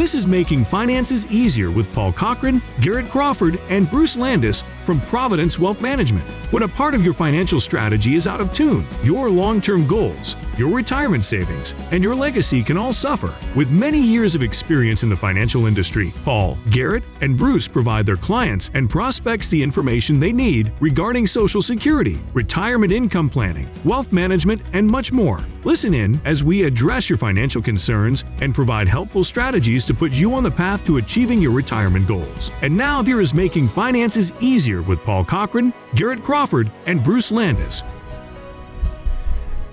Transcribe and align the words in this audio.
This 0.00 0.14
is 0.14 0.26
Making 0.26 0.64
Finances 0.64 1.26
Easier 1.26 1.70
with 1.70 1.92
Paul 1.92 2.10
Cochran, 2.10 2.62
Garrett 2.80 3.10
Crawford, 3.10 3.60
and 3.68 3.88
Bruce 3.90 4.16
Landis 4.16 4.64
from 4.84 5.00
Providence 5.02 5.58
Wealth 5.58 5.80
Management. 5.80 6.28
When 6.50 6.62
a 6.62 6.68
part 6.68 6.94
of 6.94 7.04
your 7.04 7.14
financial 7.14 7.60
strategy 7.60 8.14
is 8.14 8.26
out 8.26 8.40
of 8.40 8.52
tune, 8.52 8.86
your 9.02 9.30
long 9.30 9.60
term 9.60 9.86
goals, 9.86 10.36
your 10.56 10.70
retirement 10.74 11.24
savings, 11.24 11.74
and 11.92 12.02
your 12.02 12.14
legacy 12.14 12.62
can 12.62 12.76
all 12.76 12.92
suffer. 12.92 13.34
With 13.54 13.70
many 13.70 14.00
years 14.00 14.34
of 14.34 14.42
experience 14.42 15.02
in 15.02 15.08
the 15.08 15.16
financial 15.16 15.66
industry, 15.66 16.12
Paul, 16.24 16.58
Garrett, 16.70 17.04
and 17.20 17.36
Bruce 17.36 17.68
provide 17.68 18.06
their 18.06 18.16
clients 18.16 18.70
and 18.74 18.88
prospects 18.88 19.48
the 19.48 19.62
information 19.62 20.18
they 20.18 20.32
need 20.32 20.72
regarding 20.80 21.26
Social 21.26 21.62
Security, 21.62 22.18
retirement 22.32 22.92
income 22.92 23.28
planning, 23.28 23.68
wealth 23.84 24.12
management, 24.12 24.62
and 24.72 24.86
much 24.86 25.12
more. 25.12 25.38
Listen 25.64 25.92
in 25.92 26.20
as 26.24 26.42
we 26.42 26.62
address 26.62 27.10
your 27.10 27.18
financial 27.18 27.60
concerns 27.60 28.24
and 28.40 28.54
provide 28.54 28.88
helpful 28.88 29.22
strategies 29.22 29.84
to 29.84 29.92
put 29.92 30.12
you 30.18 30.32
on 30.32 30.42
the 30.42 30.50
path 30.50 30.84
to 30.86 30.96
achieving 30.96 31.40
your 31.40 31.52
retirement 31.52 32.08
goals. 32.08 32.50
And 32.62 32.74
now 32.74 33.02
here 33.02 33.20
is 33.20 33.34
Making 33.34 33.68
Finances 33.68 34.32
Easier 34.40 34.69
with 34.78 35.02
Paul 35.04 35.24
Cochran, 35.24 35.72
Garrett 35.94 36.22
Crawford, 36.22 36.70
and 36.86 37.02
Bruce 37.02 37.32
Landis. 37.32 37.82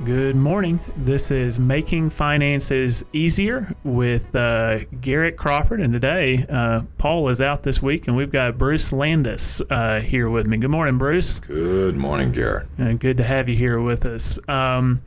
Good 0.05 0.35
morning. 0.35 0.79
This 0.95 1.31
is 1.31 1.59
Making 1.59 2.11
Finances 2.11 3.03
Easier 3.13 3.73
with 3.83 4.35
uh, 4.35 4.85
Garrett 5.01 5.37
Crawford. 5.37 5.81
And 5.81 5.91
today, 5.91 6.45
uh, 6.47 6.83
Paul 6.99 7.27
is 7.29 7.41
out 7.41 7.63
this 7.63 7.81
week, 7.81 8.07
and 8.07 8.15
we've 8.15 8.31
got 8.31 8.59
Bruce 8.59 8.93
Landis 8.93 9.59
uh, 9.71 9.99
here 9.99 10.29
with 10.29 10.45
me. 10.45 10.57
Good 10.57 10.69
morning, 10.69 10.99
Bruce. 10.99 11.39
Good 11.39 11.97
morning, 11.97 12.31
Garrett. 12.31 12.67
Uh, 12.77 12.93
good 12.93 13.17
to 13.17 13.23
have 13.23 13.49
you 13.49 13.55
here 13.55 13.81
with 13.81 14.05
us. 14.05 14.37
Um, 14.47 15.01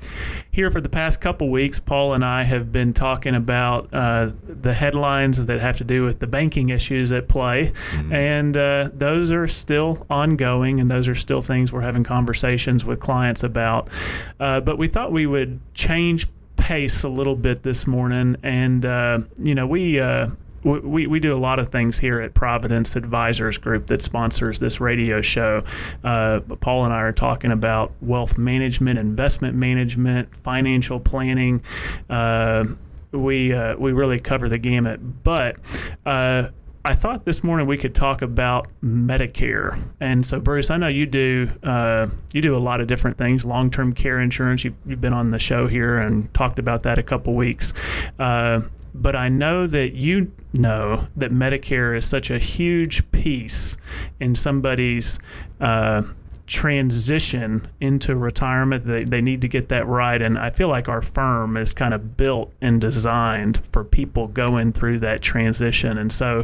here 0.51 0.73
for 0.73 0.81
the 0.81 0.89
past 0.89 1.21
couple 1.21 1.51
weeks, 1.51 1.79
Paul 1.79 2.15
and 2.15 2.25
I 2.25 2.43
have 2.43 2.73
been 2.73 2.93
talking 2.93 3.37
about 3.37 3.95
uh, 3.95 4.33
the 4.45 4.75
headlines 4.75 5.47
that 5.47 5.61
have 5.61 5.77
to 5.77 5.85
do 5.85 6.05
with 6.05 6.19
the 6.19 6.27
banking 6.27 6.71
issues 6.71 7.13
at 7.13 7.29
play. 7.29 7.67
Mm-hmm. 7.67 8.13
And 8.13 8.57
uh, 8.57 8.91
those 8.93 9.31
are 9.31 9.47
still 9.47 10.05
ongoing, 10.11 10.81
and 10.81 10.91
those 10.91 11.07
are 11.07 11.15
still 11.15 11.43
things 11.43 11.73
we're 11.73 11.81
having 11.81 12.03
conversations 12.03 12.85
with 12.85 12.99
clients 12.99 13.45
about. 13.45 13.89
but 14.39 14.80
we 14.81 14.89
thought 14.89 15.13
we 15.13 15.27
would 15.27 15.61
change 15.75 16.27
pace 16.57 17.05
a 17.05 17.09
little 17.09 17.37
bit 17.37 17.63
this 17.63 17.87
morning, 17.87 18.35
and 18.43 18.85
uh, 18.85 19.19
you 19.39 19.55
know 19.55 19.67
we. 19.67 20.01
Uh, 20.01 20.31
we, 20.63 21.07
we 21.07 21.21
do 21.21 21.35
a 21.35 21.41
lot 21.41 21.59
of 21.59 21.69
things 21.69 21.99
here 21.99 22.21
at 22.21 22.35
Providence 22.35 22.95
Advisors 22.95 23.57
Group 23.57 23.87
that 23.87 24.03
sponsors 24.03 24.61
this 24.61 24.79
radio 24.79 25.23
show. 25.23 25.65
Uh, 26.05 26.41
Paul 26.61 26.85
and 26.85 26.93
I 26.93 27.01
are 27.01 27.13
talking 27.13 27.51
about 27.51 27.93
wealth 28.03 28.37
management, 28.37 28.99
investment 28.99 29.57
management, 29.57 30.35
financial 30.35 31.01
planning. 31.01 31.63
Uh, 32.11 32.67
we 33.11 33.55
uh, 33.55 33.75
we 33.79 33.93
really 33.93 34.21
cover 34.21 34.51
the 34.51 34.59
gamut. 34.59 35.01
But 35.25 35.57
uh, 36.05 36.49
I 36.83 36.95
thought 36.95 37.27
this 37.27 37.45
morning 37.45 37.67
we 37.67 37.77
could 37.77 37.95
talk 37.95 38.23
about 38.23 38.69
Medicare. 38.83 39.79
And 40.01 40.25
so, 40.25 40.41
Bruce, 40.41 40.71
I 40.71 40.79
know 40.79 40.89
you 40.89 41.05
do 41.05 41.47
uh, 41.63 42.09
you 42.33 42.41
do 42.41 42.57
a 42.57 42.59
lot 42.59 42.81
of 42.81 42.87
different 42.87 43.19
things. 43.19 43.45
Long 43.45 43.71
term 43.71 43.93
care 43.93 44.19
insurance. 44.19 44.65
You've, 44.65 44.79
you've 44.87 45.01
been 45.01 45.13
on 45.13 45.31
the 45.31 45.39
show 45.39 45.67
here 45.67 45.99
and 45.99 46.33
talked 46.33 46.59
about 46.59 46.83
that 46.85 46.99
a 46.99 47.03
couple 47.03 47.35
weeks. 47.35 47.75
Uh, 48.19 48.63
but 48.95 49.15
I 49.15 49.29
know 49.29 49.67
that 49.67 49.93
you 49.93 50.33
know 50.55 51.07
that 51.17 51.33
Medicare 51.33 51.97
is 51.97 52.07
such 52.07 52.31
a 52.31 52.39
huge 52.39 53.09
piece 53.13 53.77
in 54.19 54.35
somebody's 54.35 55.21
uh, 55.61 56.03
transition 56.51 57.65
into 57.81 58.17
retirement. 58.17 58.85
They, 58.85 59.05
they 59.05 59.21
need 59.21 59.41
to 59.43 59.49
get 59.49 59.69
that 59.69 59.87
right. 59.87 60.21
And 60.21 60.37
I 60.37 60.51
feel 60.51 60.69
like 60.69 60.89
our 60.89 61.01
firm 61.01 61.57
is 61.57 61.73
kind 61.73 61.95
of 61.95 62.17
built 62.17 62.53
and 62.61 62.81
designed 62.81 63.59
for 63.73 63.85
people 63.85 64.27
going 64.27 64.73
through 64.73 64.99
that 64.99 65.23
transition. 65.23 65.97
And 65.97 66.11
so, 66.11 66.43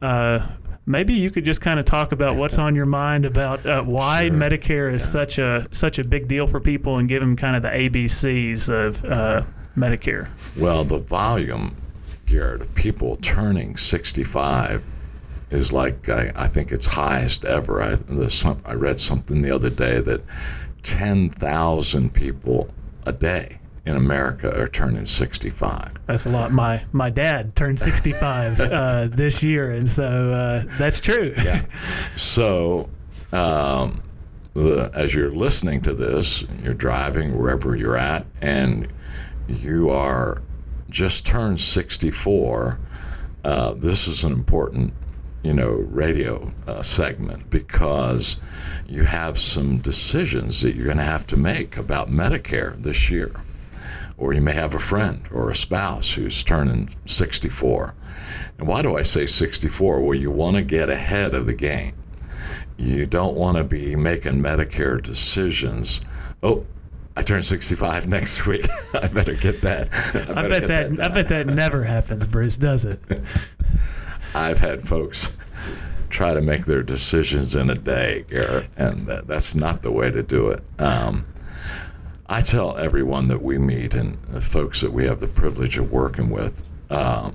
uh, 0.00 0.46
maybe 0.86 1.14
you 1.14 1.32
could 1.32 1.44
just 1.44 1.60
kind 1.60 1.80
of 1.80 1.84
talk 1.84 2.12
about 2.12 2.36
what's 2.36 2.58
on 2.58 2.76
your 2.76 2.86
mind 2.86 3.24
about 3.24 3.66
uh, 3.66 3.82
why 3.82 4.28
sure. 4.28 4.38
Medicare 4.38 4.92
is 4.92 5.02
yeah. 5.02 5.10
such 5.10 5.38
a 5.38 5.66
such 5.72 5.98
a 5.98 6.04
big 6.04 6.28
deal 6.28 6.46
for 6.46 6.60
people 6.60 6.98
and 6.98 7.08
give 7.08 7.20
them 7.20 7.34
kind 7.34 7.56
of 7.56 7.62
the 7.62 7.70
ABCs 7.70 8.68
of 8.68 9.04
uh, 9.04 9.42
Medicare. 9.76 10.28
Well, 10.56 10.84
the 10.84 10.98
volume, 10.98 11.74
Garrett, 12.26 12.60
of 12.60 12.74
people 12.76 13.16
turning 13.16 13.76
65 13.76 14.84
is 15.50 15.72
like 15.72 16.08
I, 16.08 16.32
I 16.36 16.46
think 16.46 16.72
it's 16.72 16.86
highest 16.86 17.44
ever. 17.44 17.82
I, 17.82 17.94
some, 18.28 18.62
I 18.64 18.74
read 18.74 19.00
something 19.00 19.40
the 19.40 19.54
other 19.54 19.70
day 19.70 20.00
that 20.00 20.22
10,000 20.82 22.14
people 22.14 22.68
a 23.06 23.12
day 23.12 23.58
in 23.86 23.96
America 23.96 24.56
are 24.60 24.68
turning 24.68 25.04
65. 25.04 25.94
That's 26.06 26.26
a 26.26 26.30
lot. 26.30 26.52
My 26.52 26.84
my 26.92 27.10
dad 27.10 27.56
turned 27.56 27.80
65 27.80 28.60
uh, 28.60 29.08
this 29.08 29.42
year, 29.42 29.72
and 29.72 29.88
so 29.88 30.32
uh, 30.32 30.62
that's 30.78 31.00
true. 31.00 31.32
yeah. 31.44 31.64
So. 32.16 32.90
Um, 33.32 34.02
the, 34.54 34.90
as 34.94 35.14
you're 35.14 35.30
listening 35.30 35.80
to 35.82 35.92
this, 35.92 36.44
you're 36.62 36.74
driving 36.74 37.38
wherever 37.38 37.76
you're 37.76 37.96
at, 37.96 38.26
and 38.42 38.88
you 39.46 39.90
are 39.90 40.42
just 40.88 41.24
turned 41.24 41.60
64. 41.60 42.78
Uh, 43.44 43.74
this 43.74 44.08
is 44.08 44.24
an 44.24 44.32
important 44.32 44.92
you 45.42 45.54
know, 45.54 45.70
radio 45.70 46.52
uh, 46.66 46.82
segment 46.82 47.48
because 47.50 48.36
you 48.88 49.04
have 49.04 49.38
some 49.38 49.78
decisions 49.78 50.60
that 50.60 50.74
you're 50.74 50.86
going 50.86 50.98
to 50.98 51.02
have 51.02 51.26
to 51.28 51.36
make 51.36 51.76
about 51.76 52.08
Medicare 52.08 52.76
this 52.76 53.10
year. 53.10 53.32
Or 54.18 54.34
you 54.34 54.42
may 54.42 54.52
have 54.52 54.74
a 54.74 54.78
friend 54.78 55.26
or 55.32 55.50
a 55.50 55.54
spouse 55.54 56.12
who's 56.12 56.42
turning 56.44 56.90
64. 57.06 57.94
And 58.58 58.68
why 58.68 58.82
do 58.82 58.96
I 58.96 59.02
say 59.02 59.24
64? 59.24 60.02
Well, 60.02 60.14
you 60.14 60.30
want 60.30 60.56
to 60.56 60.62
get 60.62 60.90
ahead 60.90 61.34
of 61.34 61.46
the 61.46 61.54
game. 61.54 61.94
You 62.76 63.06
don't 63.06 63.34
want 63.34 63.56
to 63.56 63.64
be 63.64 63.96
making 63.96 64.42
Medicare 64.42 65.02
decisions. 65.02 66.02
Oh, 66.42 66.66
I 67.16 67.22
turn 67.22 67.42
65 67.42 68.08
next 68.08 68.46
week. 68.46 68.66
I 68.94 69.08
better 69.08 69.34
get 69.34 69.62
that. 69.62 69.88
I, 70.34 70.44
I 70.44 70.48
bet 70.48 70.68
that, 70.68 70.96
that 70.96 71.10
I 71.10 71.14
bet 71.14 71.28
that 71.28 71.46
never 71.46 71.82
happens, 71.84 72.26
Bruce, 72.26 72.58
does 72.58 72.84
it? 72.84 73.00
I've 74.34 74.58
had 74.58 74.82
folks 74.82 75.36
try 76.08 76.32
to 76.32 76.40
make 76.40 76.64
their 76.64 76.82
decisions 76.82 77.54
in 77.54 77.70
a 77.70 77.74
day, 77.74 78.24
Garrett, 78.28 78.68
and 78.76 79.06
that, 79.06 79.26
that's 79.26 79.54
not 79.54 79.82
the 79.82 79.92
way 79.92 80.10
to 80.10 80.22
do 80.22 80.48
it. 80.48 80.62
Um, 80.78 81.24
I 82.28 82.40
tell 82.40 82.76
everyone 82.76 83.28
that 83.28 83.42
we 83.42 83.58
meet 83.58 83.94
and 83.94 84.14
the 84.26 84.40
folks 84.40 84.80
that 84.82 84.92
we 84.92 85.04
have 85.04 85.20
the 85.20 85.28
privilege 85.28 85.78
of 85.78 85.90
working 85.90 86.30
with, 86.30 86.68
uh, 86.90 87.30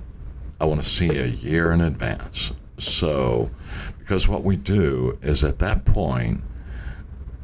I 0.60 0.64
want 0.64 0.82
to 0.82 0.88
see 0.88 1.18
a 1.18 1.26
year 1.26 1.72
in 1.72 1.82
advance. 1.82 2.52
So, 2.78 3.50
because 3.98 4.28
what 4.28 4.42
we 4.42 4.56
do 4.56 5.18
is 5.22 5.44
at 5.44 5.58
that 5.58 5.84
point, 5.84 6.40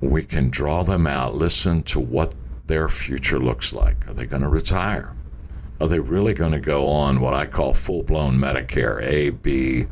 we 0.00 0.22
can 0.22 0.48
draw 0.48 0.82
them 0.82 1.06
out, 1.06 1.34
listen 1.34 1.82
to 1.84 2.00
what 2.00 2.34
their 2.66 2.88
future 2.88 3.38
looks 3.38 3.72
like. 3.72 4.08
Are 4.08 4.14
they 4.14 4.26
going 4.26 4.42
to 4.42 4.48
retire? 4.48 5.14
Are 5.82 5.88
they 5.88 5.98
really 5.98 6.32
going 6.32 6.52
to 6.52 6.60
go 6.60 6.86
on 6.86 7.20
what 7.20 7.34
I 7.34 7.44
call 7.44 7.74
full 7.74 8.04
blown 8.04 8.36
Medicare, 8.36 9.02
A, 9.02 9.30
B, 9.30 9.86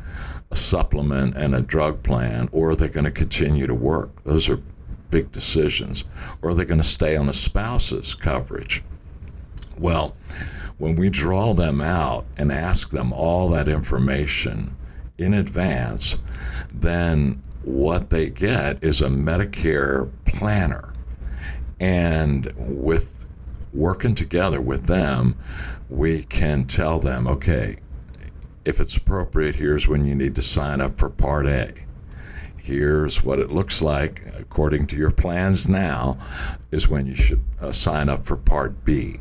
a 0.49 0.55
supplement, 0.55 1.35
and 1.35 1.53
a 1.53 1.59
drug 1.59 2.01
plan, 2.01 2.47
or 2.53 2.71
are 2.71 2.75
they 2.77 2.87
going 2.87 3.03
to 3.03 3.11
continue 3.11 3.67
to 3.67 3.75
work? 3.75 4.23
Those 4.23 4.47
are 4.47 4.61
big 5.09 5.33
decisions. 5.33 6.05
Or 6.41 6.51
are 6.51 6.53
they 6.53 6.63
going 6.63 6.79
to 6.79 6.87
stay 6.87 7.17
on 7.17 7.27
a 7.27 7.33
spouse's 7.33 8.15
coverage? 8.15 8.83
Well, 9.77 10.15
when 10.77 10.95
we 10.95 11.09
draw 11.09 11.53
them 11.53 11.81
out 11.81 12.25
and 12.37 12.53
ask 12.53 12.91
them 12.91 13.11
all 13.11 13.49
that 13.49 13.67
information 13.67 14.73
in 15.17 15.33
advance, 15.33 16.17
then 16.73 17.41
what 17.63 18.11
they 18.11 18.29
get 18.29 18.81
is 18.81 19.01
a 19.01 19.09
Medicare 19.09 20.09
planner. 20.25 20.93
And 21.81 22.49
with 22.57 23.21
working 23.73 24.15
together 24.15 24.61
with 24.61 24.85
them, 24.85 25.35
we 25.91 26.23
can 26.23 26.65
tell 26.65 26.99
them, 26.99 27.27
okay, 27.27 27.77
if 28.65 28.79
it's 28.79 28.95
appropriate, 28.95 29.55
here's 29.55 29.87
when 29.87 30.05
you 30.05 30.15
need 30.15 30.35
to 30.35 30.41
sign 30.41 30.81
up 30.81 30.97
for 30.97 31.09
Part 31.09 31.47
A. 31.47 31.73
Here's 32.57 33.23
what 33.23 33.39
it 33.39 33.51
looks 33.51 33.81
like, 33.81 34.23
according 34.37 34.87
to 34.87 34.95
your 34.95 35.11
plans 35.11 35.67
now, 35.67 36.17
is 36.71 36.87
when 36.87 37.05
you 37.05 37.15
should 37.15 37.43
uh, 37.59 37.71
sign 37.71 38.07
up 38.07 38.25
for 38.25 38.37
Part 38.37 38.85
B. 38.85 39.17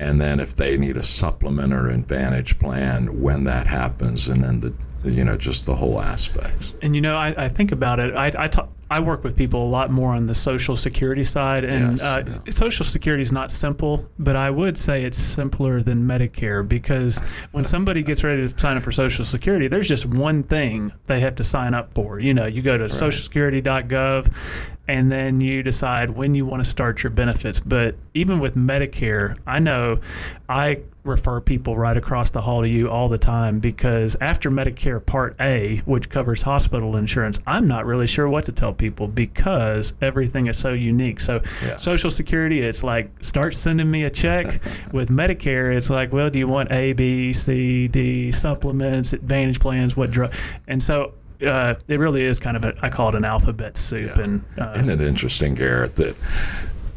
And 0.00 0.20
then 0.20 0.40
if 0.40 0.56
they 0.56 0.76
need 0.76 0.96
a 0.96 1.02
supplement 1.02 1.72
or 1.72 1.88
advantage 1.88 2.58
plan, 2.58 3.20
when 3.20 3.44
that 3.44 3.66
happens, 3.66 4.28
and 4.28 4.42
then 4.42 4.60
the 4.60 4.74
you 5.04 5.24
know 5.24 5.36
just 5.36 5.66
the 5.66 5.74
whole 5.74 6.00
aspects. 6.00 6.74
And 6.82 6.94
you 6.94 7.00
know, 7.00 7.16
I, 7.16 7.44
I 7.44 7.48
think 7.48 7.72
about 7.72 8.00
it. 8.00 8.14
I, 8.14 8.32
I 8.36 8.48
talk, 8.48 8.70
I 8.94 9.00
work 9.00 9.24
with 9.24 9.36
people 9.36 9.60
a 9.60 9.66
lot 9.66 9.90
more 9.90 10.14
on 10.14 10.26
the 10.26 10.34
Social 10.34 10.76
Security 10.76 11.24
side, 11.24 11.64
and 11.64 11.98
yes, 11.98 12.02
uh, 12.04 12.22
yeah. 12.24 12.50
Social 12.52 12.86
Security 12.86 13.24
is 13.24 13.32
not 13.32 13.50
simple, 13.50 14.08
but 14.20 14.36
I 14.36 14.50
would 14.50 14.78
say 14.78 15.02
it's 15.02 15.18
simpler 15.18 15.82
than 15.82 16.06
Medicare 16.06 16.66
because 16.66 17.18
when 17.50 17.64
somebody 17.64 18.04
gets 18.04 18.22
ready 18.22 18.48
to 18.48 18.56
sign 18.56 18.76
up 18.76 18.84
for 18.84 18.92
Social 18.92 19.24
Security, 19.24 19.66
there's 19.66 19.88
just 19.88 20.06
one 20.06 20.44
thing 20.44 20.92
they 21.08 21.18
have 21.18 21.34
to 21.34 21.42
sign 21.42 21.74
up 21.74 21.92
for. 21.92 22.20
You 22.20 22.34
know, 22.34 22.46
you 22.46 22.62
go 22.62 22.78
to 22.78 22.84
right. 22.84 22.92
SocialSecurity.gov, 22.92 24.73
and 24.88 25.10
then 25.10 25.40
you 25.40 25.62
decide 25.62 26.10
when 26.10 26.34
you 26.34 26.46
want 26.46 26.62
to 26.62 26.68
start 26.68 27.02
your 27.02 27.10
benefits. 27.10 27.60
But 27.60 27.96
even 28.12 28.40
with 28.40 28.54
Medicare, 28.54 29.38
I 29.46 29.58
know 29.58 30.00
I 30.48 30.78
refer 31.04 31.38
people 31.40 31.76
right 31.76 31.96
across 31.96 32.30
the 32.30 32.40
hall 32.40 32.62
to 32.62 32.68
you 32.68 32.88
all 32.88 33.08
the 33.08 33.18
time 33.18 33.60
because 33.60 34.16
after 34.20 34.50
Medicare 34.50 35.04
Part 35.04 35.36
A, 35.40 35.78
which 35.84 36.08
covers 36.08 36.40
hospital 36.42 36.96
insurance, 36.96 37.40
I'm 37.46 37.68
not 37.68 37.84
really 37.84 38.06
sure 38.06 38.28
what 38.28 38.44
to 38.44 38.52
tell 38.52 38.72
people 38.72 39.06
because 39.06 39.94
everything 40.00 40.46
is 40.46 40.58
so 40.58 40.72
unique. 40.72 41.20
So. 41.20 41.40
Social 41.76 42.10
Security, 42.10 42.60
it's 42.60 42.82
like 42.82 43.10
start 43.22 43.54
sending 43.54 43.90
me 43.90 44.04
a 44.04 44.10
check. 44.10 44.46
with 44.92 45.08
Medicare, 45.08 45.74
it's 45.74 45.90
like, 45.90 46.12
well, 46.12 46.30
do 46.30 46.38
you 46.38 46.48
want 46.48 46.70
A, 46.70 46.92
B, 46.94 47.32
C, 47.32 47.88
D 47.88 48.32
supplements, 48.32 49.12
Advantage 49.12 49.60
plans, 49.60 49.96
what 49.96 50.10
drug? 50.10 50.34
And 50.66 50.82
so. 50.82 51.12
Uh, 51.44 51.74
it 51.88 51.98
really 51.98 52.22
is 52.22 52.38
kind 52.38 52.56
of 52.56 52.64
a, 52.64 52.74
I 52.82 52.88
call 52.88 53.08
it 53.10 53.14
an 53.14 53.24
alphabet 53.24 53.76
soup, 53.76 54.16
Yeah. 54.16 54.22
and 54.24 54.44
uh, 54.58 54.72
Isn't 54.76 54.90
it 54.90 55.00
interesting, 55.00 55.54
Garrett, 55.54 55.96
that 55.96 56.16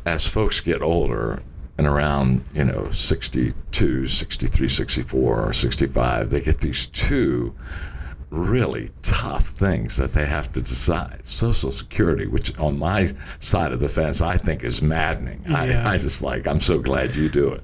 as 0.06 0.28
folks 0.28 0.60
get 0.62 0.82
older 0.82 1.40
and 1.78 1.86
around, 1.86 2.44
you 2.54 2.64
know, 2.64 2.90
62, 2.90 4.08
63, 4.08 4.68
64, 4.68 5.42
or 5.50 5.54
65, 5.54 6.30
they 6.30 6.42
get 6.42 6.58
these 6.60 6.88
two 6.88 7.54
really 8.30 8.90
tough 9.04 9.46
things 9.46 9.96
that 9.98 10.12
they 10.12 10.26
have 10.26 10.52
to 10.52 10.62
decide. 10.62 11.26
Social 11.26 11.72
Security, 11.72 12.28
which 12.28 12.58
on 12.60 12.78
my 12.78 13.08
side 13.40 13.72
of 13.72 13.80
the 13.80 13.88
fence, 13.88 14.22
I 14.22 14.36
think 14.38 14.64
is 14.64 14.82
maddening. 14.82 15.42
Yeah. 15.48 15.84
I, 15.86 15.94
I 15.94 15.98
just 15.98 16.22
like, 16.24 16.46
I'm 16.48 16.60
so 16.60 16.80
glad 16.80 17.16
you 17.16 17.30
do 17.30 17.54
it. 17.54 17.64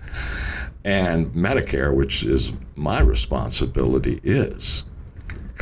And 0.85 1.27
Medicare, 1.33 1.93
which 1.95 2.23
is 2.23 2.53
my 2.75 3.01
responsibility, 3.01 4.19
is 4.23 4.85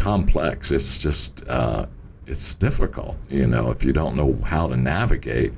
complex. 0.02 0.72
It's 0.72 0.98
just 0.98 1.48
uh, 1.48 1.86
it's 2.26 2.56
difficult. 2.56 3.18
You 3.30 3.48
know, 3.48 3.70
if 3.70 3.84
you 3.84 3.94
don't 3.94 4.16
know 4.16 4.36
how 4.44 4.68
to 4.68 4.76
navigate, 4.76 5.54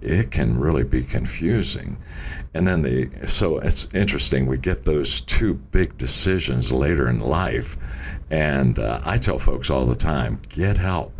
it 0.00 0.30
can 0.30 0.58
really 0.58 0.84
be 0.84 1.02
confusing. 1.02 1.98
And 2.54 2.66
then 2.66 2.80
the 2.80 3.10
so 3.26 3.58
it's 3.58 3.92
interesting. 3.94 4.46
We 4.46 4.56
get 4.56 4.84
those 4.84 5.20
two 5.20 5.54
big 5.54 5.98
decisions 5.98 6.72
later 6.72 7.08
in 7.10 7.20
life, 7.20 7.76
and 8.30 8.78
uh, 8.78 9.00
I 9.04 9.18
tell 9.18 9.38
folks 9.38 9.68
all 9.68 9.84
the 9.84 9.96
time: 9.96 10.40
get 10.48 10.78
help. 10.78 11.12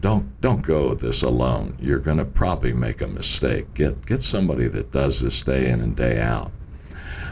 Don't 0.00 0.40
don't 0.40 0.62
go 0.62 0.94
this 0.94 1.24
alone. 1.24 1.76
You're 1.80 1.98
going 1.98 2.18
to 2.18 2.24
probably 2.24 2.72
make 2.72 3.00
a 3.00 3.08
mistake. 3.08 3.74
Get 3.74 4.06
get 4.06 4.20
somebody 4.20 4.68
that 4.68 4.92
does 4.92 5.20
this 5.20 5.42
day 5.42 5.68
in 5.68 5.80
and 5.80 5.96
day 5.96 6.20
out. 6.20 6.52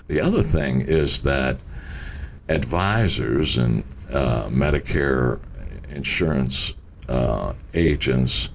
The 0.09 0.21
other 0.21 0.43
thing 0.43 0.81
is 0.81 1.23
that 1.23 1.59
advisors 2.49 3.59
and 3.59 3.85
uh, 4.13 4.49
Medicare 4.51 5.41
insurance 5.91 6.75
uh, 7.09 7.53
agents 7.75 8.51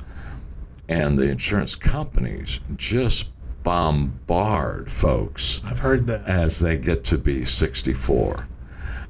and 0.89 1.17
the 1.17 1.29
insurance 1.29 1.75
companies 1.75 2.59
just 2.75 3.29
bombard 3.63 4.91
folks 4.91 5.61
I've 5.65 5.79
heard 5.79 6.07
that. 6.07 6.27
as 6.27 6.59
they 6.59 6.77
get 6.77 7.03
to 7.05 7.17
be 7.17 7.45
64. 7.45 8.47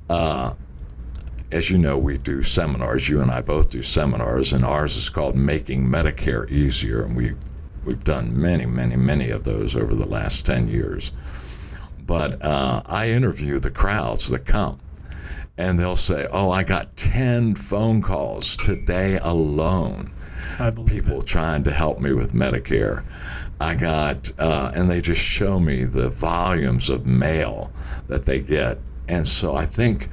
Uh, 0.10 0.54
as 1.52 1.70
you 1.70 1.78
know, 1.78 1.98
we 1.98 2.18
do 2.18 2.42
seminars. 2.44 3.10
You 3.10 3.22
and 3.22 3.32
I 3.32 3.42
both 3.42 3.72
do 3.72 3.82
seminars, 3.82 4.54
and 4.54 4.64
ours 4.64 4.96
is 4.96 5.10
called 5.10 5.36
Making 5.36 5.84
Medicare 5.84 6.50
Easier, 6.50 7.04
and 7.04 7.16
we 7.16 7.34
we've 7.84 8.04
done 8.04 8.40
many, 8.40 8.66
many, 8.66 8.96
many 8.96 9.30
of 9.30 9.44
those 9.44 9.76
over 9.76 9.94
the 9.94 10.10
last 10.10 10.46
10 10.46 10.68
years. 10.68 11.12
But 12.06 12.44
uh, 12.44 12.82
I 12.86 13.10
interview 13.10 13.60
the 13.60 13.72
crowds 13.72 14.30
that 14.30 14.46
come, 14.46 14.80
and 15.62 15.78
they'll 15.78 15.96
say, 15.96 16.28
"Oh, 16.32 16.50
I 16.50 16.64
got 16.64 16.98
10 16.98 17.56
phone 17.56 18.02
calls 18.02 18.58
today 18.58 19.20
alone." 19.22 20.12
I 20.60 20.72
believe 20.72 20.92
it. 20.92 21.04
people 21.04 21.22
trying 21.22 21.64
to 21.64 21.72
help 21.72 22.00
me 22.00 22.14
with 22.14 22.34
Medicare. 22.34 23.06
I 23.60 23.76
got, 23.76 24.32
uh, 24.40 24.72
and 24.76 24.90
they 24.90 25.02
just 25.02 25.22
show 25.22 25.60
me 25.60 25.84
the 25.84 26.10
volumes 26.10 26.90
of 26.90 27.06
mail 27.06 27.72
that 28.08 28.26
they 28.26 28.40
get. 28.40 28.80
And 29.08 29.28
so 29.28 29.56
I 29.56 29.66
think 29.68 30.10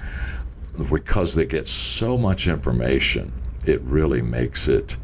because 0.91 1.35
they 1.35 1.47
get 1.47 1.67
so 1.67 2.19
much 2.19 2.47
information, 2.47 3.33
it 3.67 3.81
really 3.83 4.21
makes 4.21 4.69
it, 4.69 4.99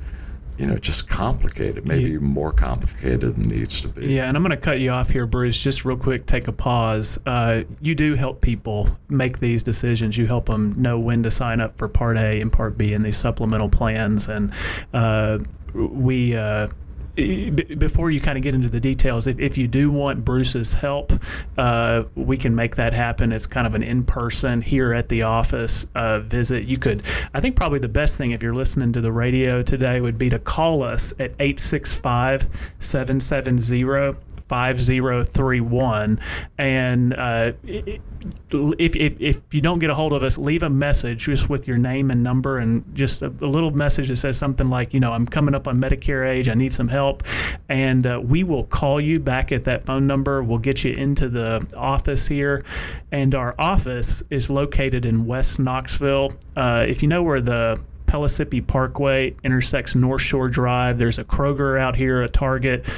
you 0.58 0.66
know, 0.66 0.76
just 0.78 1.08
complicated, 1.08 1.84
maybe 1.84 2.04
even 2.10 2.24
more 2.24 2.52
complicated 2.52 3.20
than 3.20 3.50
it 3.50 3.56
needs 3.56 3.80
to 3.80 3.88
be. 3.88 4.06
Yeah, 4.14 4.28
and 4.28 4.36
I'm 4.36 4.42
going 4.42 4.50
to 4.50 4.56
cut 4.56 4.80
you 4.80 4.90
off 4.90 5.10
here, 5.10 5.26
Bruce. 5.26 5.62
Just 5.62 5.84
real 5.84 5.96
quick, 5.96 6.26
take 6.26 6.48
a 6.48 6.52
pause. 6.52 7.18
Uh, 7.26 7.64
you 7.80 7.94
do 7.94 8.14
help 8.14 8.40
people 8.40 8.88
make 9.08 9.40
these 9.40 9.62
decisions. 9.62 10.16
You 10.16 10.26
help 10.26 10.46
them 10.46 10.72
know 10.80 10.98
when 10.98 11.22
to 11.24 11.30
sign 11.30 11.60
up 11.60 11.76
for 11.76 11.88
Part 11.88 12.16
A 12.16 12.40
and 12.40 12.52
Part 12.52 12.78
B 12.78 12.92
in 12.92 13.02
these 13.02 13.16
supplemental 13.16 13.68
plans. 13.68 14.28
And 14.28 14.52
uh, 14.92 15.38
we. 15.74 16.36
Uh, 16.36 16.68
before 17.14 18.10
you 18.10 18.20
kind 18.20 18.36
of 18.36 18.42
get 18.42 18.54
into 18.54 18.68
the 18.68 18.80
details, 18.80 19.26
if, 19.26 19.38
if 19.38 19.56
you 19.56 19.68
do 19.68 19.90
want 19.90 20.24
Bruce's 20.24 20.74
help, 20.74 21.12
uh, 21.56 22.04
we 22.14 22.36
can 22.36 22.54
make 22.54 22.76
that 22.76 22.92
happen. 22.92 23.32
It's 23.32 23.46
kind 23.46 23.66
of 23.66 23.74
an 23.74 23.82
in 23.82 24.04
person 24.04 24.60
here 24.60 24.92
at 24.92 25.08
the 25.08 25.22
office 25.22 25.86
uh, 25.94 26.20
visit. 26.20 26.64
You 26.64 26.78
could, 26.78 27.02
I 27.32 27.40
think, 27.40 27.56
probably 27.56 27.78
the 27.78 27.88
best 27.88 28.18
thing 28.18 28.32
if 28.32 28.42
you're 28.42 28.54
listening 28.54 28.92
to 28.92 29.00
the 29.00 29.12
radio 29.12 29.62
today 29.62 30.00
would 30.00 30.18
be 30.18 30.30
to 30.30 30.38
call 30.38 30.82
us 30.82 31.12
at 31.20 31.32
865 31.38 32.74
770 32.78 34.14
5031 34.48 36.18
and 36.58 37.14
uh, 37.14 37.52
if, 37.64 38.96
if, 38.96 39.20
if 39.20 39.42
you 39.52 39.60
don't 39.60 39.78
get 39.78 39.90
a 39.90 39.94
hold 39.94 40.12
of 40.12 40.22
us 40.22 40.38
leave 40.38 40.62
a 40.62 40.70
message 40.70 41.24
just 41.24 41.48
with 41.48 41.68
your 41.68 41.78
name 41.78 42.10
and 42.10 42.22
number 42.22 42.58
and 42.58 42.84
just 42.94 43.22
a, 43.22 43.26
a 43.26 43.46
little 43.46 43.70
message 43.70 44.08
that 44.08 44.16
says 44.16 44.36
something 44.36 44.68
like 44.70 44.92
you 44.94 45.00
know 45.00 45.12
i'm 45.12 45.26
coming 45.26 45.54
up 45.54 45.68
on 45.68 45.80
medicare 45.80 46.28
age. 46.28 46.48
I 46.48 46.54
need 46.54 46.72
some 46.72 46.88
help. 46.88 47.22
And 47.68 48.06
uh, 48.06 48.20
we 48.22 48.44
will 48.44 48.64
call 48.64 49.00
you 49.00 49.20
back 49.20 49.52
at 49.52 49.64
that 49.64 49.84
phone 49.86 50.06
number. 50.06 50.42
We'll 50.42 50.58
get 50.58 50.84
you 50.84 50.92
into 50.92 51.28
the 51.28 51.66
office 51.76 52.26
here. 52.26 52.64
And 53.12 53.34
our 53.34 53.54
office 53.58 54.22
is 54.30 54.50
located 54.50 55.04
in 55.04 55.26
west 55.26 55.60
knoxville. 55.60 56.32
Uh, 56.56 56.84
if 56.88 57.02
you 57.02 57.08
know 57.08 57.22
where 57.22 57.40
the 57.40 57.80
Pellissippi 58.06 58.60
Parkway 58.60 59.34
intersects 59.42 59.94
North 59.94 60.22
Shore 60.22 60.48
Drive. 60.48 60.98
There's 60.98 61.18
a 61.18 61.24
Kroger 61.24 61.78
out 61.78 61.96
here, 61.96 62.22
a 62.22 62.28
Target, 62.28 62.90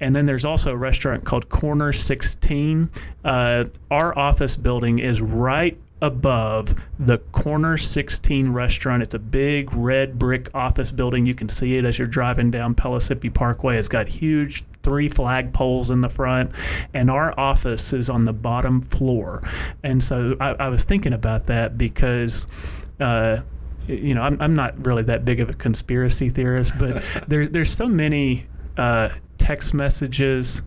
and 0.00 0.14
then 0.14 0.26
there's 0.26 0.44
also 0.44 0.72
a 0.72 0.76
restaurant 0.76 1.24
called 1.24 1.48
Corner 1.48 1.92
16. 1.92 2.90
Uh, 3.24 3.64
our 3.90 4.18
office 4.18 4.56
building 4.56 4.98
is 4.98 5.20
right 5.20 5.78
above 6.00 6.74
the 6.98 7.18
Corner 7.32 7.76
16 7.76 8.48
restaurant. 8.50 9.02
It's 9.02 9.14
a 9.14 9.18
big 9.18 9.72
red 9.72 10.18
brick 10.18 10.48
office 10.54 10.92
building. 10.92 11.26
You 11.26 11.34
can 11.34 11.48
see 11.48 11.76
it 11.76 11.84
as 11.84 11.98
you're 11.98 12.08
driving 12.08 12.50
down 12.50 12.74
Pellissippi 12.74 13.30
Parkway. 13.30 13.76
It's 13.78 13.88
got 13.88 14.08
huge 14.08 14.64
three 14.82 15.08
flag 15.08 15.52
poles 15.52 15.90
in 15.90 16.00
the 16.00 16.08
front, 16.08 16.52
and 16.94 17.10
our 17.10 17.38
office 17.38 17.92
is 17.92 18.08
on 18.08 18.24
the 18.24 18.32
bottom 18.32 18.80
floor. 18.80 19.42
And 19.82 20.02
so 20.02 20.36
I, 20.40 20.50
I 20.54 20.68
was 20.68 20.84
thinking 20.84 21.12
about 21.12 21.46
that 21.46 21.78
because. 21.78 22.46
Uh, 23.00 23.38
you 23.88 24.14
know, 24.14 24.22
I'm, 24.22 24.40
I'm 24.40 24.54
not 24.54 24.86
really 24.86 25.02
that 25.04 25.24
big 25.24 25.40
of 25.40 25.48
a 25.48 25.54
conspiracy 25.54 26.28
theorist, 26.28 26.74
but 26.78 27.02
there, 27.28 27.46
there's 27.46 27.70
so 27.70 27.88
many 27.88 28.44
uh, 28.76 29.08
text 29.38 29.74
messages 29.74 30.62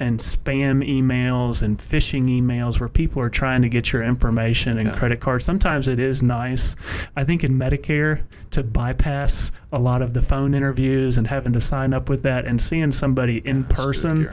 and 0.00 0.18
spam 0.18 0.82
emails 0.84 1.62
and 1.62 1.78
phishing 1.78 2.24
emails 2.26 2.80
where 2.80 2.88
people 2.88 3.22
are 3.22 3.30
trying 3.30 3.62
to 3.62 3.68
get 3.68 3.92
your 3.92 4.02
information 4.02 4.78
and 4.78 4.88
Yeah. 4.88 4.94
credit 4.96 5.20
cards. 5.20 5.44
Sometimes 5.44 5.86
it 5.86 6.00
is 6.00 6.20
nice, 6.20 6.74
I 7.16 7.22
think, 7.22 7.44
in 7.44 7.52
Medicare 7.56 8.22
to 8.50 8.64
bypass 8.64 9.52
a 9.72 9.78
lot 9.78 10.02
of 10.02 10.12
the 10.12 10.20
phone 10.20 10.52
interviews 10.52 11.16
and 11.16 11.26
having 11.28 11.52
to 11.52 11.60
sign 11.60 11.94
up 11.94 12.08
with 12.08 12.24
that 12.24 12.44
and 12.44 12.60
seeing 12.60 12.90
somebody 12.90 13.38
in 13.46 13.62
person 13.64 14.28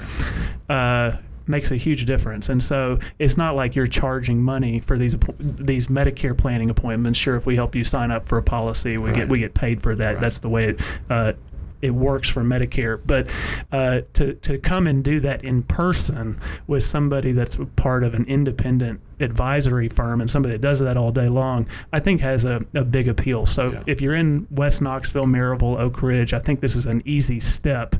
uh, 0.67 1.11
makes 1.51 1.69
a 1.71 1.75
huge 1.75 2.05
difference. 2.05 2.49
And 2.49 2.61
so 2.63 2.97
it's 3.19 3.37
not 3.37 3.55
like 3.55 3.75
you're 3.75 3.85
charging 3.85 4.41
money 4.41 4.79
for 4.79 4.97
these 4.97 5.15
these 5.39 5.87
Medicare 5.87 6.35
planning 6.35 6.69
appointments. 6.71 7.19
Sure, 7.19 7.35
if 7.35 7.45
we 7.45 7.55
help 7.55 7.75
you 7.75 7.83
sign 7.83 8.09
up 8.09 8.23
for 8.23 8.39
a 8.39 8.43
policy, 8.43 8.97
we 8.97 9.09
Right. 9.09 9.15
get 9.17 9.29
we 9.29 9.37
get 9.39 9.53
paid 9.53 9.81
for 9.81 9.93
that. 9.95 10.13
Right. 10.13 10.21
That's 10.21 10.39
the 10.39 10.49
way 10.49 10.69
it. 10.69 11.01
Uh, 11.09 11.33
it 11.81 11.91
works 11.91 12.29
for 12.29 12.41
Medicare, 12.43 12.99
but 13.05 13.27
uh, 13.71 14.01
to, 14.13 14.33
to 14.35 14.57
come 14.57 14.87
and 14.87 15.03
do 15.03 15.19
that 15.21 15.43
in 15.43 15.63
person 15.63 16.37
with 16.67 16.83
somebody 16.83 17.31
that's 17.31 17.57
part 17.75 18.03
of 18.03 18.13
an 18.13 18.25
independent 18.25 18.99
advisory 19.19 19.87
firm 19.87 20.19
and 20.19 20.29
somebody 20.31 20.53
that 20.53 20.61
does 20.61 20.79
that 20.79 20.97
all 20.97 21.11
day 21.11 21.29
long, 21.29 21.67
I 21.93 21.99
think 21.99 22.21
has 22.21 22.43
a, 22.43 22.59
a 22.73 22.83
big 22.83 23.07
appeal. 23.07 23.45
So 23.45 23.71
Yeah. 23.71 23.83
if 23.85 24.01
you're 24.01 24.15
in 24.15 24.47
West 24.49 24.81
Knoxville, 24.81 25.25
Maryville, 25.25 25.79
Oak 25.79 26.01
Ridge, 26.01 26.33
I 26.33 26.39
think 26.39 26.59
this 26.59 26.75
is 26.75 26.87
an 26.87 27.03
easy 27.05 27.39
step 27.39 27.93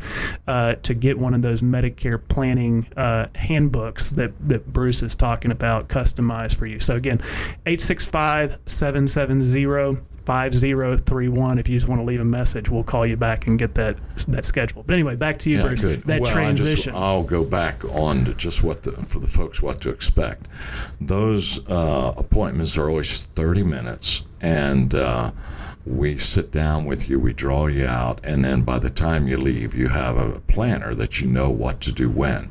uh, 0.47 0.75
to 0.75 0.93
get 0.95 1.19
one 1.19 1.35
of 1.35 1.43
those 1.43 1.61
Medicare 1.61 2.19
planning 2.27 2.87
uh, 2.97 3.27
handbooks 3.35 4.09
that, 4.11 4.31
that 4.49 4.73
Bruce 4.73 5.03
is 5.03 5.15
talking 5.15 5.51
about 5.51 5.89
customized 5.89 6.57
for 6.57 6.65
you. 6.65 6.79
So 6.79 6.95
again, 6.95 7.19
865 7.67 8.59
770 8.65 9.97
5031. 10.25 11.59
If 11.59 11.69
you 11.69 11.75
just 11.75 11.87
want 11.87 12.01
to 12.01 12.05
leave 12.05 12.21
a 12.21 12.25
message, 12.25 12.69
we'll 12.69 12.83
call 12.83 13.05
you 13.05 13.17
back 13.17 13.47
and 13.47 13.57
get 13.57 13.75
that 13.75 13.97
that 14.27 14.45
scheduled. 14.45 14.85
But 14.85 14.93
anyway, 14.93 15.15
back 15.15 15.37
to 15.39 15.49
you, 15.49 15.57
Yeah, 15.57 15.63
Bruce. 15.67 15.83
good. 15.83 16.01
That 16.03 16.21
well, 16.21 16.31
transition. 16.31 16.91
I 16.91 16.95
just, 16.95 17.03
I'll 17.03 17.23
go 17.23 17.43
back 17.43 17.83
on 17.93 18.25
to 18.25 18.33
just 18.35 18.63
what 18.63 18.83
the, 18.83 18.91
for 18.91 19.19
the 19.19 19.27
folks 19.27 19.61
what 19.61 19.81
to 19.81 19.89
expect. 19.89 20.47
Those 20.99 21.67
uh, 21.69 22.13
appointments 22.17 22.77
are 22.77 22.89
always 22.89 23.23
30 23.23 23.63
minutes, 23.63 24.23
and 24.41 24.93
uh, 24.93 25.31
we 25.85 26.17
sit 26.17 26.51
down 26.51 26.85
with 26.85 27.09
you, 27.09 27.19
we 27.19 27.33
draw 27.33 27.67
you 27.67 27.85
out, 27.85 28.23
and 28.23 28.45
then 28.45 28.61
by 28.61 28.77
the 28.79 28.89
time 28.89 29.27
you 29.27 29.37
leave, 29.37 29.73
you 29.73 29.87
have 29.87 30.17
a 30.17 30.39
planner 30.41 30.93
that 30.95 31.19
you 31.19 31.27
know 31.27 31.49
what 31.49 31.81
to 31.81 31.91
do 31.91 32.09
when. 32.09 32.49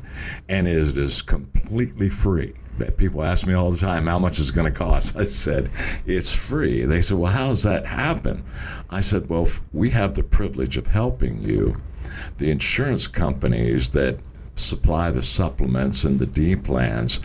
And 0.49 0.67
it 0.67 0.97
is 0.97 1.21
completely 1.21 2.09
free. 2.09 2.53
People 2.89 3.23
ask 3.23 3.45
me 3.45 3.53
all 3.53 3.71
the 3.71 3.77
time, 3.77 4.07
how 4.07 4.19
much 4.19 4.39
is 4.39 4.51
going 4.51 4.71
to 4.71 4.77
cost? 4.77 5.15
I 5.15 5.23
said, 5.23 5.69
it's 6.05 6.33
free. 6.33 6.83
They 6.83 7.01
said, 7.01 7.17
well, 7.17 7.31
how 7.31 7.49
does 7.49 7.63
that 7.63 7.85
happen? 7.85 8.43
I 8.89 9.01
said, 9.01 9.29
well, 9.29 9.47
we 9.73 9.89
have 9.91 10.15
the 10.15 10.23
privilege 10.23 10.77
of 10.77 10.87
helping 10.87 11.41
you. 11.41 11.75
The 12.37 12.51
insurance 12.51 13.07
companies 13.07 13.89
that 13.89 14.19
supply 14.55 15.09
the 15.11 15.23
supplements 15.23 16.03
and 16.03 16.19
the 16.19 16.25
D 16.25 16.55
plans, 16.55 17.19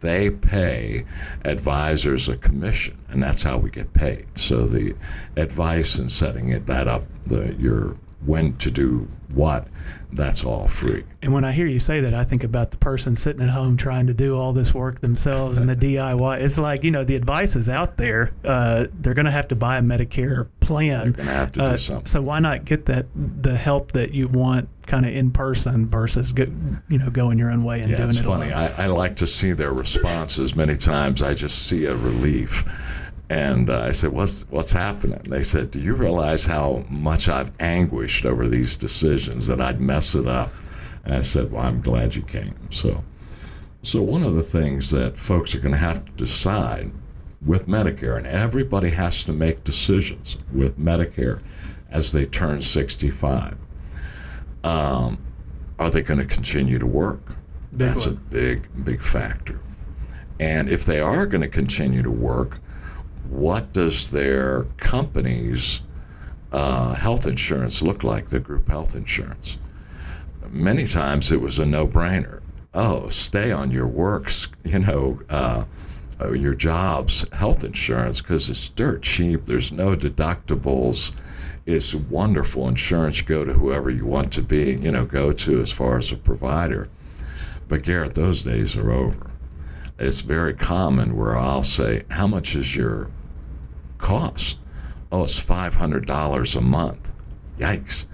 they 0.00 0.30
pay 0.30 1.04
advisors 1.44 2.28
a 2.28 2.36
commission, 2.36 2.98
and 3.10 3.22
that's 3.22 3.42
how 3.42 3.58
we 3.58 3.70
get 3.70 3.92
paid. 3.92 4.26
So 4.34 4.66
the 4.66 4.94
advice 5.36 5.98
and 5.98 6.10
setting 6.10 6.50
it 6.50 6.66
that 6.66 6.88
up, 6.88 7.02
the 7.24 7.54
your 7.58 7.96
when 8.24 8.54
to 8.58 8.70
do 8.70 9.06
what, 9.34 9.66
that's 10.12 10.44
all 10.44 10.68
free. 10.68 11.02
And 11.22 11.32
when 11.32 11.44
I 11.44 11.52
hear 11.52 11.66
you 11.66 11.78
say 11.78 12.00
that, 12.00 12.12
I 12.12 12.24
think 12.24 12.44
about 12.44 12.70
the 12.70 12.76
person 12.76 13.16
sitting 13.16 13.42
at 13.42 13.48
home 13.48 13.76
trying 13.76 14.06
to 14.08 14.14
do 14.14 14.36
all 14.36 14.52
this 14.52 14.74
work 14.74 15.00
themselves 15.00 15.58
and 15.58 15.68
the 15.68 15.76
DIY. 15.96 16.40
It's 16.40 16.58
like, 16.58 16.84
you 16.84 16.90
know, 16.90 17.02
the 17.02 17.16
advice 17.16 17.56
is 17.56 17.68
out 17.68 17.96
there. 17.96 18.32
Uh, 18.44 18.86
they're 19.00 19.14
going 19.14 19.26
to 19.26 19.32
have 19.32 19.48
to 19.48 19.56
buy 19.56 19.78
a 19.78 19.82
Medicare 19.82 20.48
plan. 20.60 21.12
They're 21.12 21.12
going 21.12 21.28
to 21.28 21.32
have 21.32 21.52
to 21.52 21.62
uh, 21.62 21.70
do 21.70 21.76
something. 21.78 22.06
So 22.06 22.20
why 22.20 22.40
not 22.40 22.64
get 22.64 22.86
that 22.86 23.06
the 23.14 23.56
help 23.56 23.92
that 23.92 24.12
you 24.12 24.28
want 24.28 24.68
kind 24.86 25.06
of 25.06 25.14
in 25.14 25.30
person 25.30 25.86
versus, 25.86 26.32
go, 26.32 26.44
you 26.88 26.98
know, 26.98 27.08
going 27.08 27.38
your 27.38 27.50
own 27.50 27.64
way 27.64 27.80
and 27.80 27.90
yeah, 27.90 27.96
doing 27.98 28.08
it's 28.10 28.18
it 28.18 28.24
funny. 28.24 28.52
I, 28.52 28.84
I 28.84 28.86
like 28.86 29.16
to 29.16 29.26
see 29.26 29.52
their 29.52 29.72
responses. 29.72 30.54
Many 30.54 30.76
times 30.76 31.22
I 31.22 31.32
just 31.34 31.66
see 31.66 31.86
a 31.86 31.94
relief 31.94 32.64
and 33.32 33.70
uh, 33.70 33.80
I 33.80 33.92
said, 33.92 34.12
"What's 34.12 34.42
what's 34.50 34.72
happening?" 34.72 35.18
They 35.24 35.42
said, 35.42 35.70
"Do 35.70 35.80
you 35.80 35.94
realize 35.94 36.44
how 36.44 36.84
much 36.90 37.30
I've 37.30 37.50
anguished 37.60 38.26
over 38.26 38.46
these 38.46 38.76
decisions 38.76 39.46
that 39.46 39.58
I'd 39.58 39.80
mess 39.80 40.14
it 40.14 40.26
up?" 40.26 40.52
And 41.04 41.14
I 41.14 41.22
said, 41.22 41.50
"Well, 41.50 41.62
I'm 41.62 41.80
glad 41.80 42.14
you 42.14 42.20
came." 42.22 42.54
So, 42.70 43.02
so 43.80 44.02
one 44.02 44.22
of 44.22 44.34
the 44.34 44.42
things 44.42 44.90
that 44.90 45.16
folks 45.16 45.54
are 45.54 45.60
going 45.60 45.72
to 45.72 45.78
have 45.78 46.04
to 46.04 46.12
decide 46.12 46.90
with 47.46 47.66
Medicare, 47.68 48.18
and 48.18 48.26
everybody 48.26 48.90
has 48.90 49.24
to 49.24 49.32
make 49.32 49.64
decisions 49.64 50.36
with 50.52 50.78
Medicare 50.78 51.42
as 51.90 52.12
they 52.12 52.26
turn 52.26 52.60
65. 52.60 53.56
Um, 54.62 55.18
are 55.78 55.88
they 55.88 56.02
going 56.02 56.20
to 56.20 56.26
continue 56.26 56.78
to 56.78 56.86
work? 56.86 57.36
That's 57.72 58.04
a 58.04 58.12
big, 58.12 58.68
big 58.84 59.02
factor. 59.02 59.58
And 60.38 60.68
if 60.68 60.84
they 60.84 61.00
are 61.00 61.26
going 61.26 61.40
to 61.40 61.48
continue 61.48 62.02
to 62.02 62.10
work, 62.10 62.58
what 63.28 63.72
does 63.72 64.10
their 64.10 64.64
company's 64.76 65.82
uh, 66.52 66.94
health 66.94 67.26
insurance 67.26 67.82
look 67.82 68.04
like, 68.04 68.26
the 68.26 68.40
group 68.40 68.68
health 68.68 68.94
insurance? 68.94 69.58
Many 70.50 70.86
times 70.86 71.32
it 71.32 71.40
was 71.40 71.58
a 71.58 71.66
no 71.66 71.86
brainer. 71.86 72.40
Oh, 72.74 73.08
stay 73.08 73.52
on 73.52 73.70
your 73.70 73.86
works, 73.86 74.48
you 74.64 74.78
know, 74.80 75.20
uh, 75.30 75.64
uh 76.20 76.32
your 76.32 76.54
job's 76.54 77.26
health 77.34 77.64
insurance 77.64 78.20
because 78.20 78.50
it's 78.50 78.68
dirt 78.68 79.02
cheap. 79.02 79.44
There's 79.44 79.72
no 79.72 79.94
deductibles. 79.94 81.16
It's 81.64 81.94
wonderful 81.94 82.68
insurance. 82.68 83.22
Go 83.22 83.44
to 83.44 83.52
whoever 83.52 83.90
you 83.90 84.04
want 84.04 84.32
to 84.34 84.42
be, 84.42 84.74
you 84.74 84.90
know, 84.90 85.06
go 85.06 85.32
to 85.32 85.60
as 85.60 85.70
far 85.70 85.98
as 85.98 86.12
a 86.12 86.16
provider. 86.16 86.88
But 87.68 87.82
Garrett, 87.82 88.14
those 88.14 88.42
days 88.42 88.76
are 88.76 88.90
over. 88.90 89.31
It's 90.02 90.20
very 90.20 90.54
common 90.54 91.16
where 91.16 91.38
I'll 91.38 91.62
say, 91.62 92.02
How 92.10 92.26
much 92.26 92.56
is 92.56 92.74
your 92.74 93.08
cost? 93.98 94.58
Oh, 95.12 95.22
it's 95.22 95.42
$500 95.42 96.56
a 96.56 96.60
month. 96.60 97.12
Yikes. 97.56 98.06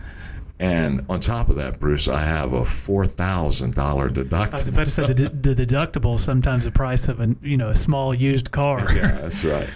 And 0.61 1.07
on 1.09 1.21
top 1.21 1.49
of 1.49 1.57
that, 1.57 1.81
Bruce, 1.81 2.07
I 2.09 2.21
have 2.21 2.53
a 2.53 2.65
four 2.65 3.07
thousand 3.07 3.75
dollar 3.75 4.11
deductible. 4.11 4.49
I 4.49 4.53
was 4.53 4.69
about 4.69 4.85
to 4.85 4.91
say 4.91 5.07
the, 5.07 5.29
the 5.29 5.55
deductible 5.55 6.19
sometimes 6.19 6.65
the 6.65 6.73
price 6.73 7.07
of 7.07 7.21
a 7.21 7.37
you 7.43 7.57
know 7.57 7.69
a 7.69 7.77
small 7.77 8.13
used 8.13 8.51
car. 8.51 8.81
yeah, 8.95 9.13
that's 9.13 9.45
right. 9.45 9.71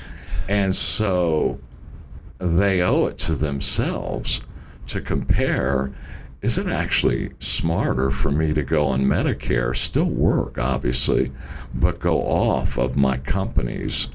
And 0.49 0.75
so 0.75 1.61
they 2.39 2.83
owe 2.83 3.07
it 3.07 3.19
to 3.19 3.37
themselves 3.37 4.41
to 4.89 5.01
compare. 5.01 5.89
Is 6.43 6.59
it 6.59 6.67
actually 6.67 7.31
smarter 7.39 8.11
for 8.11 8.33
me 8.33 8.53
to 8.53 8.65
go 8.65 8.87
on 8.87 9.03
Medicare, 9.03 9.77
still 9.77 10.11
work 10.11 10.59
obviously, 10.59 11.31
but 11.73 12.01
go 12.01 12.21
off 12.21 12.79
of 12.79 12.97
my 12.97 13.17
company's 13.19 14.09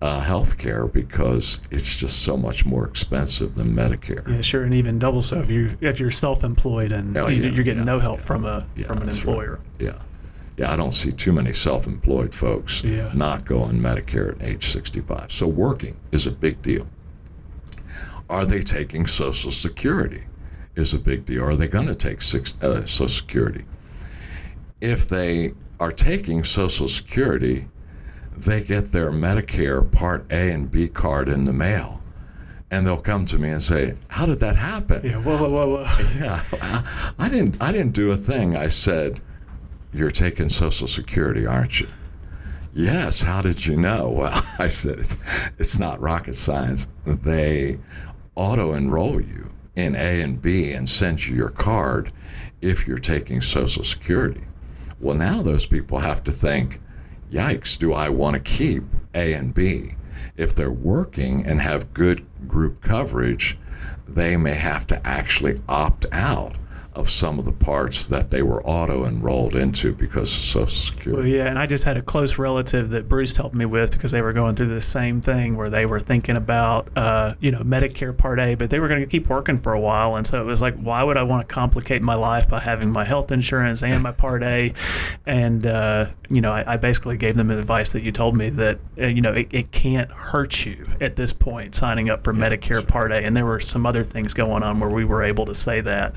uh, 0.00 0.20
health 0.20 0.58
care 0.58 0.86
because 0.86 1.60
it's 1.70 1.96
just 1.96 2.22
so 2.22 2.36
much 2.36 2.66
more 2.66 2.86
expensive 2.86 3.54
than 3.54 3.74
Medicare. 3.74 4.26
Yeah, 4.28 4.40
sure, 4.40 4.64
and 4.64 4.74
even 4.74 4.98
double 4.98 5.22
so 5.22 5.40
if 5.40 5.50
you 5.50 5.76
if 5.80 6.00
you're 6.00 6.10
self-employed 6.10 6.92
and 6.92 7.16
oh, 7.16 7.28
you, 7.28 7.48
are 7.48 7.62
getting 7.62 7.78
yeah, 7.78 7.84
no 7.84 7.98
help 7.98 8.18
yeah, 8.18 8.24
from 8.24 8.44
a 8.44 8.66
yeah, 8.76 8.86
from 8.86 8.98
an 8.98 9.08
employer. 9.08 9.60
Right. 9.78 9.88
Yeah, 9.88 10.02
yeah, 10.56 10.72
I 10.72 10.76
don't 10.76 10.92
see 10.92 11.10
too 11.12 11.32
many 11.32 11.52
self-employed 11.52 12.34
folks 12.34 12.84
not 13.14 13.44
going 13.44 13.70
on 13.70 13.76
Medicare 13.76 14.36
at 14.36 14.42
age 14.42 14.66
65. 14.66 15.30
So 15.32 15.46
working 15.46 15.96
is 16.12 16.26
a 16.26 16.30
big 16.30 16.60
deal. 16.62 16.86
Are 18.30 18.46
they 18.46 18.60
taking 18.60 19.06
Social 19.06 19.50
Security? 19.50 20.24
Is 20.76 20.92
a 20.92 20.98
big 20.98 21.24
deal. 21.24 21.44
Are 21.44 21.54
they 21.54 21.68
going 21.68 21.86
to 21.86 21.94
take 21.94 22.20
six, 22.20 22.54
uh, 22.60 22.84
Social 22.84 23.08
Security? 23.08 23.64
If 24.80 25.08
they 25.08 25.52
are 25.78 25.92
taking 25.92 26.42
Social 26.42 26.88
Security, 26.88 27.68
they 28.36 28.60
get 28.62 28.90
their 28.90 29.12
Medicare 29.12 29.90
Part 29.92 30.32
A 30.32 30.50
and 30.50 30.68
B 30.68 30.88
card 30.88 31.28
in 31.28 31.44
the 31.44 31.52
mail. 31.52 32.00
And 32.72 32.84
they'll 32.84 32.96
come 32.96 33.24
to 33.26 33.38
me 33.38 33.50
and 33.50 33.62
say, 33.62 33.94
"How 34.08 34.26
did 34.26 34.40
that 34.40 34.56
happen?" 34.56 35.00
Yeah, 35.04 35.18
whoa, 35.18 35.38
whoa, 35.38 35.48
whoa, 35.48 35.68
whoa. 35.68 35.84
Yeah, 36.18 36.42
I 37.20 37.28
didn't. 37.28 37.62
I 37.62 37.70
didn't 37.70 37.94
do 37.94 38.10
a 38.10 38.16
thing. 38.16 38.56
I 38.56 38.66
said, 38.66 39.20
"You're 39.92 40.10
taking 40.10 40.48
Social 40.48 40.88
Security, 40.88 41.46
aren't 41.46 41.80
you?" 41.80 41.86
Yes. 42.72 43.22
How 43.22 43.42
did 43.42 43.64
you 43.64 43.76
know? 43.76 44.10
Well, 44.18 44.42
I 44.58 44.66
said 44.66 44.98
it's 44.98 45.50
it's 45.58 45.78
not 45.78 46.00
rocket 46.00 46.34
science. 46.34 46.88
They 47.04 47.78
auto 48.34 48.72
enroll 48.72 49.20
you 49.20 49.48
in 49.76 49.94
A 49.96 50.22
and 50.22 50.40
B 50.40 50.72
and 50.72 50.88
send 50.88 51.26
you 51.26 51.34
your 51.34 51.50
card 51.50 52.12
if 52.60 52.86
you're 52.86 52.98
taking 52.98 53.40
Social 53.40 53.84
Security. 53.84 54.42
Well, 55.00 55.16
now 55.16 55.42
those 55.42 55.66
people 55.66 55.98
have 55.98 56.22
to 56.24 56.32
think, 56.32 56.80
yikes, 57.30 57.78
do 57.78 57.92
I 57.92 58.08
want 58.08 58.36
to 58.36 58.42
keep 58.42 58.84
A 59.14 59.34
and 59.34 59.52
B? 59.52 59.94
If 60.36 60.54
they're 60.54 60.70
working 60.70 61.44
and 61.46 61.60
have 61.60 61.92
good 61.92 62.24
group 62.46 62.80
coverage, 62.80 63.58
they 64.06 64.36
may 64.36 64.54
have 64.54 64.86
to 64.88 65.06
actually 65.06 65.58
opt 65.68 66.06
out 66.12 66.56
of 66.94 67.10
some 67.10 67.38
of 67.38 67.44
the 67.44 67.52
parts 67.52 68.06
that 68.06 68.30
they 68.30 68.42
were 68.42 68.64
auto 68.64 69.04
enrolled 69.04 69.54
into 69.54 69.92
because 69.92 70.36
of 70.36 70.44
Social 70.44 70.68
Security. 70.68 71.22
Well, 71.22 71.26
yeah, 71.26 71.48
and 71.48 71.58
I 71.58 71.66
just 71.66 71.84
had 71.84 71.96
a 71.96 72.02
close 72.02 72.38
relative 72.38 72.90
that 72.90 73.08
Bruce 73.08 73.36
helped 73.36 73.54
me 73.54 73.64
with 73.64 73.92
because 73.92 74.12
they 74.12 74.22
were 74.22 74.32
going 74.32 74.54
through 74.54 74.68
the 74.68 74.80
same 74.80 75.20
thing 75.20 75.56
where 75.56 75.70
they 75.70 75.86
were 75.86 75.98
thinking 75.98 76.36
about, 76.36 76.88
uh, 76.96 77.34
you 77.40 77.50
know, 77.50 77.60
Medicare 77.60 78.16
Part 78.16 78.38
A, 78.38 78.54
but 78.54 78.70
they 78.70 78.78
were 78.78 78.88
going 78.88 79.00
to 79.00 79.06
keep 79.06 79.28
working 79.28 79.56
for 79.56 79.72
a 79.72 79.80
while, 79.80 80.16
and 80.16 80.26
so 80.26 80.40
it 80.40 80.44
was 80.44 80.62
like, 80.62 80.78
why 80.78 81.02
would 81.02 81.16
I 81.16 81.24
want 81.24 81.48
to 81.48 81.52
complicate 81.52 82.02
my 82.02 82.14
life 82.14 82.48
by 82.48 82.60
having 82.60 82.92
my 82.92 83.04
health 83.04 83.32
insurance 83.32 83.82
and 83.82 84.02
my 84.02 84.12
Part 84.12 84.42
A? 84.44 84.72
And 85.26 85.66
uh, 85.66 86.06
you 86.30 86.40
know, 86.40 86.52
I, 86.52 86.74
I, 86.74 86.76
basically 86.76 87.16
gave 87.16 87.34
them 87.34 87.50
advice 87.50 87.92
that 87.94 88.02
you 88.02 88.12
told 88.12 88.36
me 88.36 88.50
that 88.50 88.78
uh, 88.98 89.06
you 89.06 89.22
know 89.22 89.32
it, 89.32 89.48
it, 89.52 89.70
can't 89.72 90.10
hurt 90.10 90.66
you 90.66 90.86
at 91.00 91.16
this 91.16 91.32
point 91.32 91.74
signing 91.74 92.10
up 92.10 92.22
for 92.22 92.34
yeah, 92.34 92.48
Medicare 92.48 92.78
right. 92.78 92.88
Part 92.88 93.12
A, 93.12 93.16
and 93.16 93.36
there 93.36 93.46
were 93.46 93.60
some 93.60 93.86
other 93.86 94.04
things 94.04 94.34
going 94.34 94.62
on 94.62 94.80
where 94.80 94.90
we 94.90 95.04
were 95.04 95.22
able 95.22 95.46
to 95.46 95.54
say 95.54 95.80
that. 95.80 96.14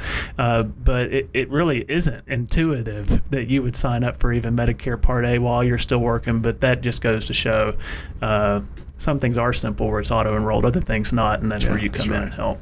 But 0.67 1.13
it, 1.13 1.29
it 1.33 1.49
really 1.49 1.85
isn't 1.87 2.27
intuitive 2.27 3.29
that 3.29 3.47
you 3.47 3.63
would 3.63 3.75
sign 3.75 4.03
up 4.03 4.17
for 4.17 4.31
even 4.33 4.55
Medicare 4.55 5.01
Part 5.01 5.25
A 5.25 5.39
while 5.39 5.63
you're 5.63 5.77
still 5.77 5.99
working. 5.99 6.41
But 6.41 6.61
that 6.61 6.81
just 6.81 7.01
goes 7.01 7.27
to 7.27 7.33
show 7.33 7.75
uh, 8.21 8.61
some 8.97 9.19
things 9.19 9.37
are 9.37 9.53
simple 9.53 9.87
where 9.87 9.99
it's 9.99 10.11
auto 10.11 10.35
enrolled, 10.35 10.65
other 10.65 10.81
things 10.81 11.13
not, 11.13 11.41
and 11.41 11.51
that's 11.51 11.65
yeah, 11.65 11.71
where 11.71 11.79
you 11.81 11.89
come 11.89 12.09
right. 12.09 12.17
in 12.17 12.23
and 12.23 12.33
help. 12.33 12.57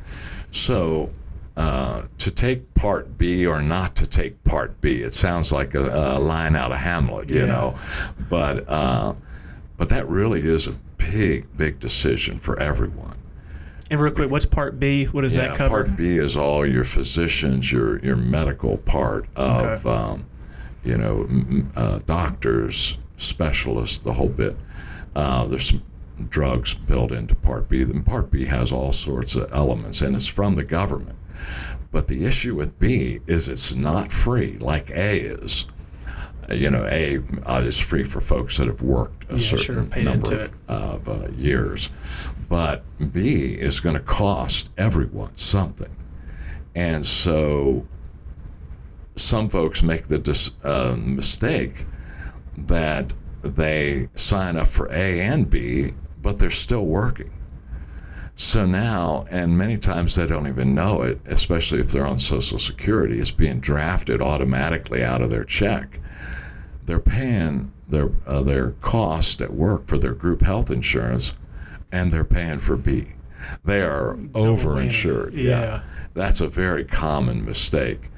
So, 0.51 1.09
uh, 1.57 2.03
to 2.17 2.31
take 2.31 2.74
Part 2.74 3.17
B 3.17 3.47
or 3.47 3.62
not 3.62 3.95
to 3.97 4.07
take 4.07 4.43
Part 4.43 4.79
B, 4.81 5.01
it 5.01 5.13
sounds 5.13 5.51
like 5.51 5.74
a, 5.74 5.83
a 5.83 6.19
line 6.19 6.55
out 6.55 6.71
of 6.71 6.77
Hamlet, 6.77 7.29
you 7.29 7.41
yeah. 7.41 7.45
know, 7.45 7.75
but 8.29 8.65
uh, 8.67 9.13
but 9.77 9.89
that 9.89 10.07
really 10.07 10.41
is 10.41 10.67
a 10.67 10.74
big, 10.97 11.45
big 11.57 11.79
decision 11.79 12.38
for 12.38 12.59
everyone. 12.59 13.15
And 13.95 14.03
real 14.03 14.11
quick, 14.11 14.29
what's 14.29 14.45
Part 14.45 14.77
B? 14.77 15.05
What 15.05 15.21
does 15.21 15.37
yeah, 15.37 15.47
that 15.47 15.57
cover? 15.57 15.85
Part 15.85 15.95
B 15.95 16.17
is 16.17 16.35
all 16.35 16.65
your 16.65 16.83
physicians, 16.83 17.71
your 17.71 17.97
your 17.99 18.17
medical 18.17 18.75
part 18.79 19.25
of, 19.37 19.85
okay. 19.85 19.89
um, 19.89 20.25
you 20.83 20.97
know, 20.97 21.25
uh, 21.77 21.99
doctors, 22.05 22.97
specialists, 23.15 23.99
the 23.99 24.11
whole 24.11 24.27
bit. 24.27 24.57
Uh, 25.15 25.45
there's 25.45 25.69
some 25.69 25.81
drugs 26.27 26.73
built 26.73 27.13
into 27.13 27.35
Part 27.35 27.69
B. 27.69 27.85
Then 27.85 28.03
Part 28.03 28.31
B 28.31 28.43
has 28.43 28.73
all 28.73 28.91
sorts 28.91 29.37
of 29.37 29.49
elements, 29.53 30.01
and 30.01 30.13
it's 30.13 30.27
from 30.27 30.55
the 30.55 30.65
government. 30.65 31.17
But 31.93 32.09
the 32.09 32.25
issue 32.25 32.53
with 32.53 32.77
B 32.77 33.21
is 33.27 33.47
it's 33.47 33.73
not 33.75 34.11
free 34.11 34.57
like 34.57 34.89
A 34.89 35.21
is. 35.21 35.67
you 36.51 36.69
know, 36.69 36.85
A 36.91 37.19
uh, 37.45 37.61
is 37.63 37.79
free 37.79 38.03
for 38.03 38.21
folks 38.21 38.57
that 38.57 38.67
have 38.67 38.81
worked 38.81 39.31
a 39.31 39.37
Yeah, 39.37 39.57
certain 39.57 39.89
paid 39.89 40.05
number 40.05 40.35
of, 40.35 40.51
of 40.67 41.09
uh, 41.09 41.27
years, 41.37 41.89
but 42.49 42.83
B 43.13 43.53
is 43.53 43.79
going 43.79 43.95
to 43.95 44.01
cost 44.01 44.71
everyone 44.77 45.35
something, 45.35 45.93
and 46.75 47.05
so 47.05 47.85
some 49.15 49.49
folks 49.49 49.81
make 49.81 50.07
the 50.07 50.19
dis- 50.19 50.51
uh, 50.63 50.97
mistake 50.99 51.85
that 52.57 53.13
they 53.41 54.07
sign 54.15 54.57
up 54.57 54.67
for 54.67 54.87
A 54.91 55.21
and 55.21 55.49
B, 55.49 55.91
but 56.21 56.39
they're 56.39 56.49
still 56.49 56.85
working. 56.85 57.31
So 58.35 58.65
now, 58.65 59.25
and 59.31 59.57
many 59.57 59.77
times 59.77 60.15
they 60.15 60.27
don't 60.27 60.47
even 60.47 60.75
know 60.75 61.03
it, 61.03 61.21
especially 61.25 61.79
if 61.79 61.91
they're 61.91 62.05
on 62.05 62.19
Social 62.19 62.59
Security, 62.59 63.19
it's 63.19 63.31
being 63.31 63.61
drafted 63.61 64.21
automatically 64.21 65.03
out 65.03 65.21
of 65.21 65.29
their 65.29 65.45
check. 65.45 65.99
They're 66.85 66.99
paying 66.99 67.71
their 67.87 68.11
uh, 68.25 68.41
their 68.41 68.71
cost 68.71 69.41
at 69.41 69.53
work 69.53 69.87
for 69.87 69.97
their 69.97 70.13
group 70.13 70.41
health 70.41 70.69
insurance, 70.69 71.33
and 71.95 72.11
they're 72.11 72.25
paying 72.25 72.59
for 72.59 72.75
B. 72.75 73.07
They 73.63 73.81
are 73.81 74.15
overinsured. 74.33 75.31
Yeah. 75.33 75.81
that's 76.13 76.41
a 76.41 76.47
very 76.47 76.83
common 76.83 77.45
mistake. 77.45 78.09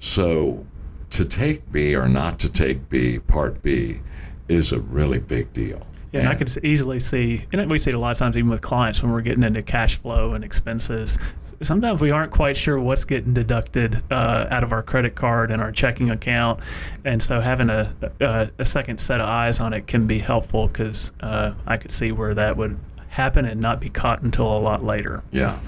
So, 0.00 0.66
to 1.10 1.24
take 1.24 1.70
B 1.70 1.94
or 1.94 2.08
not 2.08 2.40
to 2.40 2.50
take 2.50 2.88
B, 2.88 3.20
Part 3.20 3.62
B, 3.62 4.00
is 4.48 4.72
a 4.72 4.80
really 4.80 5.20
big 5.20 5.52
deal. 5.52 5.80
Yeah, 6.12 6.20
and 6.20 6.28
I 6.28 6.34
could 6.34 6.50
easily 6.64 6.98
see, 6.98 7.42
and 7.52 7.70
we 7.70 7.78
see 7.78 7.90
it 7.90 7.94
a 7.94 8.00
lot 8.00 8.12
of 8.12 8.18
times 8.18 8.36
even 8.36 8.50
with 8.50 8.62
clients 8.62 9.00
when 9.00 9.12
we're 9.12 9.20
getting 9.20 9.44
into 9.44 9.62
cash 9.62 9.98
flow 9.98 10.32
and 10.32 10.42
expenses. 10.42 11.18
Sometimes 11.62 12.00
we 12.00 12.10
aren't 12.10 12.32
quite 12.32 12.56
sure 12.56 12.80
what's 12.80 13.04
getting 13.04 13.34
deducted 13.34 13.94
uh, 14.10 14.46
out 14.50 14.64
of 14.64 14.72
our 14.72 14.82
credit 14.82 15.14
card 15.14 15.50
and 15.52 15.62
our 15.62 15.70
checking 15.70 16.10
account, 16.10 16.60
and 17.04 17.22
so 17.22 17.40
having 17.40 17.70
a, 17.70 17.94
a, 18.20 18.50
a 18.58 18.64
second 18.64 18.98
set 18.98 19.20
of 19.20 19.28
eyes 19.28 19.60
on 19.60 19.72
it 19.72 19.86
can 19.86 20.06
be 20.06 20.18
helpful 20.18 20.66
because 20.66 21.12
uh, 21.20 21.54
I 21.66 21.76
could 21.76 21.92
see 21.92 22.10
where 22.10 22.34
that 22.34 22.56
would 22.56 22.78
happen 23.10 23.44
and 23.44 23.60
not 23.60 23.80
be 23.80 23.90
caught 23.90 24.22
until 24.22 24.46
a 24.46 24.58
lot 24.58 24.82
later. 24.82 25.22
Yeah, 25.30 25.60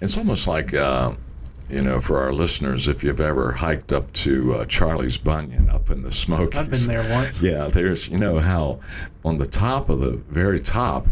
it's 0.00 0.18
almost 0.18 0.46
like 0.46 0.74
uh, 0.74 1.14
you 1.68 1.82
know, 1.82 2.00
for 2.00 2.18
our 2.18 2.32
listeners, 2.32 2.88
if 2.88 3.04
you've 3.04 3.20
ever 3.20 3.52
hiked 3.52 3.92
up 3.92 4.10
to 4.14 4.54
uh, 4.54 4.64
Charlie's 4.66 5.18
Bunion 5.18 5.68
up 5.70 5.90
in 5.90 6.02
the 6.02 6.12
Smokies, 6.12 6.58
I've 6.58 6.70
been 6.70 6.86
there 6.86 7.04
once. 7.14 7.42
Yeah, 7.42 7.68
there's 7.68 8.08
you 8.08 8.18
know 8.18 8.38
how 8.38 8.80
on 9.24 9.36
the 9.36 9.46
top 9.46 9.88
of 9.88 10.00
the 10.00 10.12
very 10.12 10.60
top, 10.60 11.06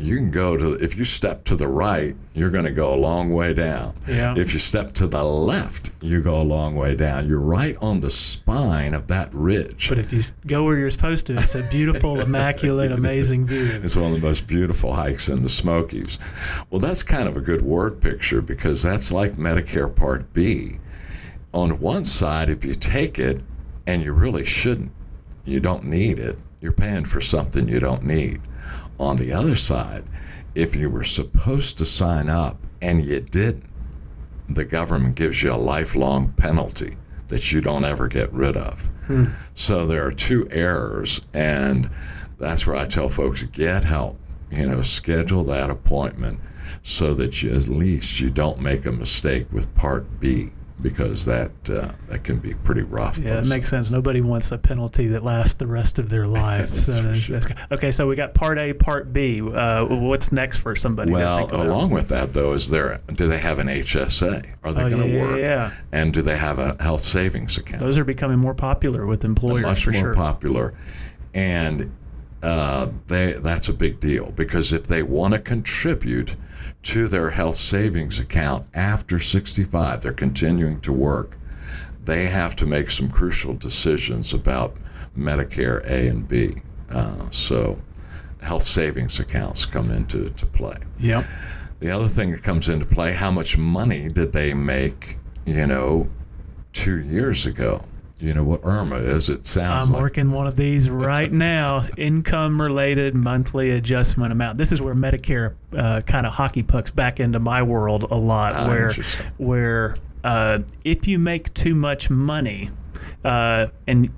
you 0.00 0.16
can 0.16 0.30
go 0.30 0.56
to 0.56 0.74
if 0.74 0.96
you 0.96 1.04
step 1.04 1.44
to 1.44 1.56
the 1.56 1.68
right, 1.68 2.16
you're 2.34 2.50
going 2.50 2.64
to 2.64 2.72
go 2.72 2.94
a 2.94 2.96
long 2.96 3.32
way 3.32 3.52
down. 3.52 3.94
Yeah. 4.08 4.34
If 4.36 4.52
you 4.52 4.58
step 4.58 4.92
to 4.92 5.06
the 5.06 5.22
left, 5.22 5.90
you 6.00 6.22
go 6.22 6.40
a 6.40 6.42
long 6.42 6.74
way 6.74 6.94
down. 6.96 7.28
You're 7.28 7.40
right 7.40 7.76
on 7.80 8.00
the 8.00 8.10
spine 8.10 8.94
of 8.94 9.06
that 9.08 9.32
ridge. 9.34 9.88
But 9.88 9.98
if 9.98 10.12
you 10.12 10.20
go 10.46 10.64
where 10.64 10.78
you're 10.78 10.90
supposed 10.90 11.26
to, 11.26 11.36
it's 11.36 11.54
a 11.54 11.68
beautiful, 11.70 12.20
immaculate, 12.26 12.92
amazing 12.92 13.46
view. 13.46 13.80
It's 13.82 13.96
one 13.96 14.06
of 14.06 14.12
the 14.12 14.26
most 14.26 14.46
beautiful 14.46 14.92
hikes 14.92 15.28
in 15.28 15.42
the 15.42 15.48
Smokies. 15.48 16.18
Well, 16.70 16.80
that's 16.80 17.02
kind 17.02 17.28
of 17.28 17.36
a 17.36 17.40
good 17.40 17.62
word 17.62 18.00
picture 18.00 18.40
because 18.40 18.82
that's 18.82 19.12
like 19.12 19.32
Medicare 19.32 19.94
Part 19.94 20.32
B. 20.32 20.78
On 21.52 21.78
one 21.80 22.04
side, 22.04 22.48
if 22.48 22.64
you 22.64 22.74
take 22.74 23.18
it 23.18 23.40
and 23.86 24.02
you 24.02 24.12
really 24.12 24.44
shouldn't, 24.44 24.92
you 25.44 25.60
don't 25.60 25.84
need 25.84 26.18
it, 26.18 26.36
you're 26.60 26.72
paying 26.72 27.04
for 27.04 27.20
something 27.20 27.66
you 27.66 27.80
don't 27.80 28.04
need. 28.04 28.40
On 29.00 29.16
the 29.16 29.32
other 29.32 29.54
side, 29.54 30.04
if 30.54 30.76
you 30.76 30.90
were 30.90 31.04
supposed 31.04 31.78
to 31.78 31.86
sign 31.86 32.28
up 32.28 32.58
and 32.82 33.02
you 33.02 33.20
didn't, 33.20 33.64
the 34.46 34.66
government 34.66 35.14
gives 35.14 35.42
you 35.42 35.52
a 35.52 35.56
lifelong 35.56 36.32
penalty 36.32 36.96
that 37.28 37.50
you 37.50 37.62
don't 37.62 37.84
ever 37.84 38.08
get 38.08 38.30
rid 38.30 38.58
of. 38.58 38.82
Hmm. 39.06 39.24
So 39.54 39.86
there 39.86 40.04
are 40.06 40.12
two 40.12 40.46
errors, 40.50 41.24
and 41.32 41.88
that's 42.38 42.66
where 42.66 42.76
I 42.76 42.84
tell 42.84 43.08
folks 43.08 43.42
get 43.44 43.84
help. 43.84 44.18
You 44.50 44.66
know, 44.66 44.82
schedule 44.82 45.44
that 45.44 45.70
appointment 45.70 46.38
so 46.82 47.14
that 47.14 47.42
you 47.42 47.52
at 47.52 47.68
least 47.68 48.20
you 48.20 48.28
don't 48.28 48.60
make 48.60 48.84
a 48.84 48.92
mistake 48.92 49.46
with 49.50 49.74
Part 49.74 50.20
B 50.20 50.50
because 50.82 51.24
that 51.26 51.50
uh, 51.68 51.90
that 52.06 52.24
can 52.24 52.38
be 52.38 52.54
pretty 52.54 52.82
rough. 52.82 53.18
Yeah, 53.18 53.38
it 53.38 53.46
makes 53.46 53.68
sense. 53.68 53.90
Nobody 53.90 54.20
wants 54.20 54.52
a 54.52 54.58
penalty 54.58 55.08
that 55.08 55.22
lasts 55.22 55.54
the 55.54 55.66
rest 55.66 55.98
of 55.98 56.08
their 56.10 56.26
life. 56.42 56.68
So 56.68 57.12
sure. 57.14 57.38
that's 57.38 57.72
okay, 57.72 57.90
so 57.92 58.06
we 58.08 58.16
got 58.16 58.34
part 58.34 58.58
A, 58.58 58.72
part 58.72 59.12
B. 59.12 59.40
Uh, 59.40 59.84
what's 59.86 60.32
next 60.32 60.58
for 60.58 60.74
somebody? 60.74 61.12
Well, 61.12 61.48
along 61.54 61.90
with 61.90 62.08
that, 62.08 62.32
though, 62.32 62.52
is 62.52 62.68
there 62.70 63.00
do 63.14 63.26
they 63.26 63.38
have 63.38 63.58
an 63.58 63.66
HSA? 63.68 64.46
Are 64.64 64.72
they 64.72 64.82
Oh, 64.84 64.90
going 64.90 65.02
to 65.02 65.08
yeah, 65.08 65.22
work? 65.22 65.38
yeah. 65.38 65.70
And 65.92 66.12
do 66.12 66.22
they 66.22 66.36
have 66.36 66.58
a 66.58 66.76
health 66.82 67.00
savings 67.02 67.58
account? 67.58 67.80
those 67.80 67.98
are 67.98 68.04
becoming 68.04 68.38
more 68.38 68.54
popular 68.54 69.06
with 69.06 69.24
employers 69.24 69.62
much 69.64 69.86
more 69.86 69.94
sure. 69.94 70.14
popular, 70.14 70.74
and 71.34 71.90
uh, 72.42 72.88
they 73.06 73.32
that's 73.34 73.68
a 73.68 73.72
big 73.74 74.00
deal 74.00 74.32
because 74.32 74.72
if 74.72 74.84
they 74.84 75.02
want 75.02 75.34
to 75.34 75.40
contribute 75.40 76.36
to 76.82 77.08
their 77.08 77.30
health 77.30 77.56
savings 77.56 78.18
account 78.18 78.66
after 78.74 79.18
65, 79.18 80.00
they're 80.02 80.12
continuing 80.12 80.80
to 80.80 80.92
work. 80.92 81.36
They 82.04 82.26
have 82.26 82.56
to 82.56 82.66
make 82.66 82.90
some 82.90 83.10
crucial 83.10 83.54
decisions 83.54 84.32
about 84.32 84.74
Medicare 85.16 85.84
A 85.84 86.08
and 86.08 86.26
B. 86.26 86.56
Uh, 86.90 87.28
so, 87.30 87.78
health 88.42 88.62
savings 88.62 89.20
accounts 89.20 89.66
come 89.66 89.90
into 89.90 90.30
to 90.30 90.46
play. 90.46 90.76
Yep. 90.98 91.24
The 91.78 91.90
other 91.90 92.08
thing 92.08 92.30
that 92.32 92.42
comes 92.42 92.68
into 92.68 92.86
play: 92.86 93.12
how 93.12 93.30
much 93.30 93.58
money 93.58 94.08
did 94.08 94.32
they 94.32 94.54
make? 94.54 95.18
You 95.46 95.66
know, 95.66 96.08
two 96.72 97.00
years 97.00 97.46
ago. 97.46 97.84
You 98.22 98.34
know 98.34 98.44
what 98.44 98.62
IRMAA 98.62 99.06
is? 99.06 99.28
It 99.28 99.46
sounds 99.46 99.68
like. 99.68 99.86
I'm 99.86 99.92
like 99.92 100.02
working 100.02 100.30
one 100.30 100.46
of 100.46 100.56
these 100.56 100.90
right 100.90 101.30
now. 101.30 101.86
Income 101.96 102.60
related 102.60 103.14
monthly 103.14 103.70
adjustment 103.70 104.32
amount. 104.32 104.58
This 104.58 104.72
is 104.72 104.82
where 104.82 104.94
Medicare 104.94 105.54
uh, 105.76 106.00
kind 106.02 106.26
of 106.26 106.32
hockey 106.32 106.62
pucks 106.62 106.90
back 106.90 107.20
into 107.20 107.38
my 107.38 107.62
world 107.62 108.04
a 108.10 108.16
lot. 108.16 108.52
Ah, 108.54 108.68
where 108.68 108.92
where 109.38 109.94
uh, 110.24 110.58
if 110.84 111.08
you 111.08 111.18
make 111.18 111.52
too 111.54 111.74
much 111.74 112.10
money, 112.10 112.70
uh, 113.24 113.66
and 113.86 114.10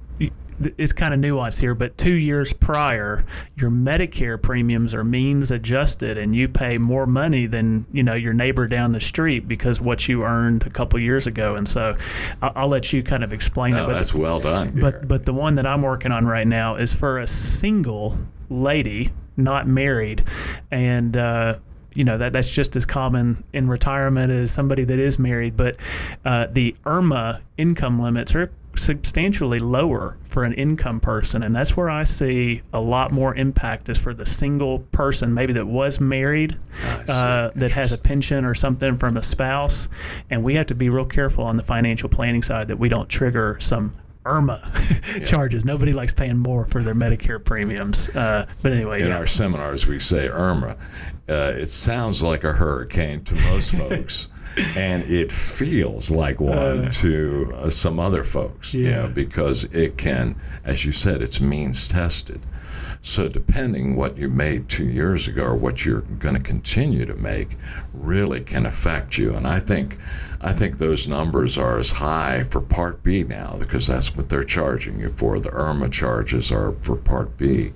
it's 0.79 0.93
kind 0.93 1.15
of 1.15 1.21
nuanced 1.21 1.61
here, 1.61 1.75
but 1.75 1.97
two 1.99 2.15
years 2.15 2.53
prior, 2.53 3.23
your 3.57 3.71
Medicare 3.71 4.41
premiums 4.41 4.95
are 4.95 5.05
means 5.05 5.51
adjusted, 5.51 6.19
and 6.19 6.35
you 6.35 6.49
pay 6.49 6.79
more 6.79 7.07
money 7.07 7.47
than 7.47 7.87
you 7.93 8.03
know 8.03 8.15
your 8.15 8.33
neighbor 8.33 8.67
down 8.67 8.91
the 8.93 9.01
street 9.01 9.49
because 9.49 9.81
what 9.81 10.09
you 10.09 10.23
earned 10.23 10.67
a 10.67 10.71
couple 10.71 10.99
years 11.01 11.27
ago. 11.27 11.55
And 11.55 11.67
so, 11.67 11.97
I'll, 12.41 12.53
I'll 12.57 12.69
let 12.69 12.93
you 12.93 13.03
kind 13.03 13.23
of 13.23 13.33
explain 13.33 13.73
No, 13.73 13.85
it. 13.85 13.87
But 13.87 13.93
that's 13.95 14.15
well 14.15 14.41
done. 14.41 14.79
but 14.81 15.09
but 15.09 15.25
the 15.27 15.33
one 15.35 15.55
that 15.57 15.67
I'm 15.67 15.83
working 15.83 16.13
on 16.13 16.27
right 16.27 16.47
now 16.47 16.77
is 16.77 16.93
for 16.93 17.19
a 17.19 17.27
single 17.27 18.17
lady, 18.49 19.11
not 19.37 19.67
married, 19.67 20.23
and 20.71 21.17
uh, 21.17 21.55
you 21.95 22.05
know 22.05 22.19
that 22.19 22.33
that's 22.33 22.51
just 22.51 22.77
as 22.77 22.87
common 22.87 23.43
in 23.53 23.69
retirement 23.69 24.31
as 24.33 24.51
somebody 24.51 24.85
that 24.85 24.99
is 24.99 25.19
married. 25.19 25.57
But 25.57 25.77
uh, 26.25 26.47
the 26.51 26.75
IRMAA 26.85 27.43
income 27.59 27.99
limits 27.99 28.35
are 28.35 28.51
substantially 28.75 29.59
lower 29.59 30.17
for 30.23 30.45
an 30.45 30.53
income 30.55 30.99
person 30.99 31.43
and 31.43 31.55
that's 31.55 31.77
where 31.77 31.91
i 31.91 32.03
see 32.03 32.63
a 32.73 32.81
lot 32.81 33.13
more 33.13 33.35
impact 33.35 33.89
is 33.89 33.99
for 33.99 34.15
the 34.15 34.25
single 34.25 34.81
person 34.93 35.33
maybe 35.35 35.53
that 35.53 35.67
was 35.67 36.01
married 36.01 36.57
uh, 37.09 37.51
that 37.55 37.71
has 37.73 37.93
a 37.93 37.99
pension 37.99 38.45
or 38.45 38.55
something 38.55 38.97
from 38.97 39.17
a 39.17 39.23
spouse 39.23 39.89
and 40.31 40.43
we 40.43 40.55
have 40.55 40.67
to 40.67 40.75
be 40.75 40.89
real 40.89 41.05
careful 41.05 41.45
on 41.45 41.57
the 41.57 41.63
financial 41.63 42.09
planning 42.09 42.43
side 42.43 42.69
that 42.69 42.79
we 42.79 42.89
don't 42.89 43.09
trigger 43.09 43.57
some 43.61 43.93
IRMAA 44.25 45.27
charges. 45.27 45.65
Nobody 45.65 45.93
likes 45.93 46.13
paying 46.13 46.39
more 46.39 46.65
for 46.65 46.83
their 46.83 46.95
Medicare 46.95 47.45
premiums. 47.45 48.09
Uh, 48.15 48.47
but 48.63 48.73
anyway, 48.73 49.03
in 49.03 49.09
yeah. 49.09 49.19
our 49.19 49.27
seminars 49.27 49.87
we 49.87 49.99
say 49.99 50.29
Irma. 50.29 50.77
Uh, 51.29 51.53
it 51.57 51.67
sounds 51.67 52.23
like 52.23 52.45
a 52.45 52.53
hurricane 52.53 53.25
to 53.25 53.35
most 53.35 53.75
folks, 53.79 54.29
and 54.77 55.03
it 55.11 55.33
feels 55.33 56.11
like 56.11 56.41
one 56.41 56.91
to 56.93 57.53
uh, 57.55 57.71
some 57.71 57.99
other 57.99 58.25
folks. 58.25 58.75
You 58.75 58.89
Yeah. 58.89 59.03
know, 59.03 59.09
because 59.09 59.65
it 59.65 59.97
can, 59.97 60.37
as 60.65 60.85
you 60.85 60.93
said, 60.93 61.23
it's 61.23 61.41
means 61.41 61.89
tested. 61.89 62.41
So 63.05 63.29
depending 63.29 63.97
what 63.97 64.17
you 64.17 64.29
made 64.29 64.69
two 64.69 64.85
years 64.87 65.27
ago 65.27 65.43
or 65.43 65.57
what 65.57 65.85
you're 65.85 66.03
going 66.03 66.37
to 66.37 66.41
continue 66.41 67.05
to 67.05 67.17
make, 67.17 67.57
really 67.93 68.41
can 68.41 68.65
affect 68.65 69.19
you. 69.19 69.35
And 69.35 69.45
I 69.45 69.59
think, 69.59 69.97
I 70.41 70.53
think 70.53 70.79
those 70.79 71.09
numbers 71.09 71.59
are 71.59 71.81
as 71.81 71.91
high 71.91 72.45
for 72.45 72.61
Part 72.61 73.03
B 73.03 73.25
now 73.25 73.57
because 73.59 73.89
that's 73.89 74.15
what 74.15 74.29
they're 74.29 74.45
charging 74.45 75.01
you 75.01 75.09
for. 75.09 75.41
The 75.41 75.49
IRMAA 75.51 75.91
charges 75.91 76.53
are 76.53 76.73
for 76.81 76.95
Part 76.95 77.37
B. 77.37 77.73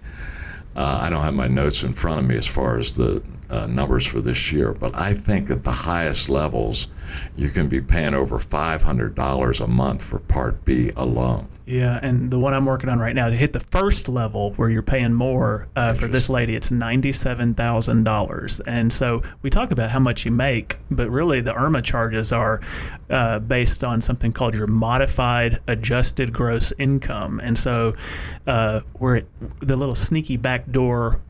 Uh, 0.76 1.00
I 1.02 1.10
don't 1.10 1.22
have 1.22 1.34
my 1.34 1.48
notes 1.48 1.82
in 1.82 1.92
front 1.92 2.20
of 2.20 2.26
me 2.26 2.36
as 2.36 2.46
far 2.46 2.78
as 2.78 2.96
the 2.96 3.20
uh, 3.50 3.66
numbers 3.66 4.06
for 4.06 4.20
this 4.20 4.52
year, 4.52 4.72
but 4.72 4.94
I 4.96 5.14
think 5.14 5.50
at 5.50 5.62
the 5.62 5.72
highest 5.72 6.28
levels, 6.28 6.88
you 7.36 7.50
can 7.50 7.68
be 7.68 7.80
paying 7.80 8.14
over 8.14 8.38
$500 8.38 9.60
a 9.60 9.66
month 9.66 10.04
for 10.04 10.18
Part 10.20 10.64
B 10.64 10.90
alone. 10.96 11.48
Yeah, 11.66 11.98
and 12.00 12.30
the 12.30 12.38
one 12.38 12.54
I'm 12.54 12.64
working 12.64 12.88
on 12.88 13.00
right 13.00 13.14
now 13.14 13.28
to 13.28 13.34
hit 13.34 13.52
the 13.52 13.58
first 13.58 14.08
level 14.08 14.52
where 14.52 14.70
you're 14.70 14.84
paying 14.84 15.12
more 15.12 15.66
uh, 15.74 15.94
for 15.94 16.06
this 16.06 16.30
lady, 16.30 16.54
it's 16.54 16.70
ninety-seven 16.70 17.54
thousand 17.54 18.04
dollars. 18.04 18.60
And 18.60 18.92
so 18.92 19.20
we 19.42 19.50
talk 19.50 19.72
about 19.72 19.90
how 19.90 19.98
much 19.98 20.24
you 20.24 20.30
make, 20.30 20.78
but 20.92 21.10
really 21.10 21.40
the 21.40 21.52
IRMAA 21.52 21.82
charges 21.82 22.32
are 22.32 22.60
uh, 23.10 23.40
based 23.40 23.82
on 23.82 24.00
something 24.00 24.32
called 24.32 24.54
your 24.54 24.68
modified 24.68 25.58
adjusted 25.66 26.32
gross 26.32 26.72
income. 26.78 27.40
And 27.40 27.58
so 27.58 27.94
uh, 28.46 28.82
we're 29.00 29.16
at 29.16 29.24
the 29.58 29.74
little 29.74 29.96
sneaky 29.96 30.36
backdoor 30.36 31.20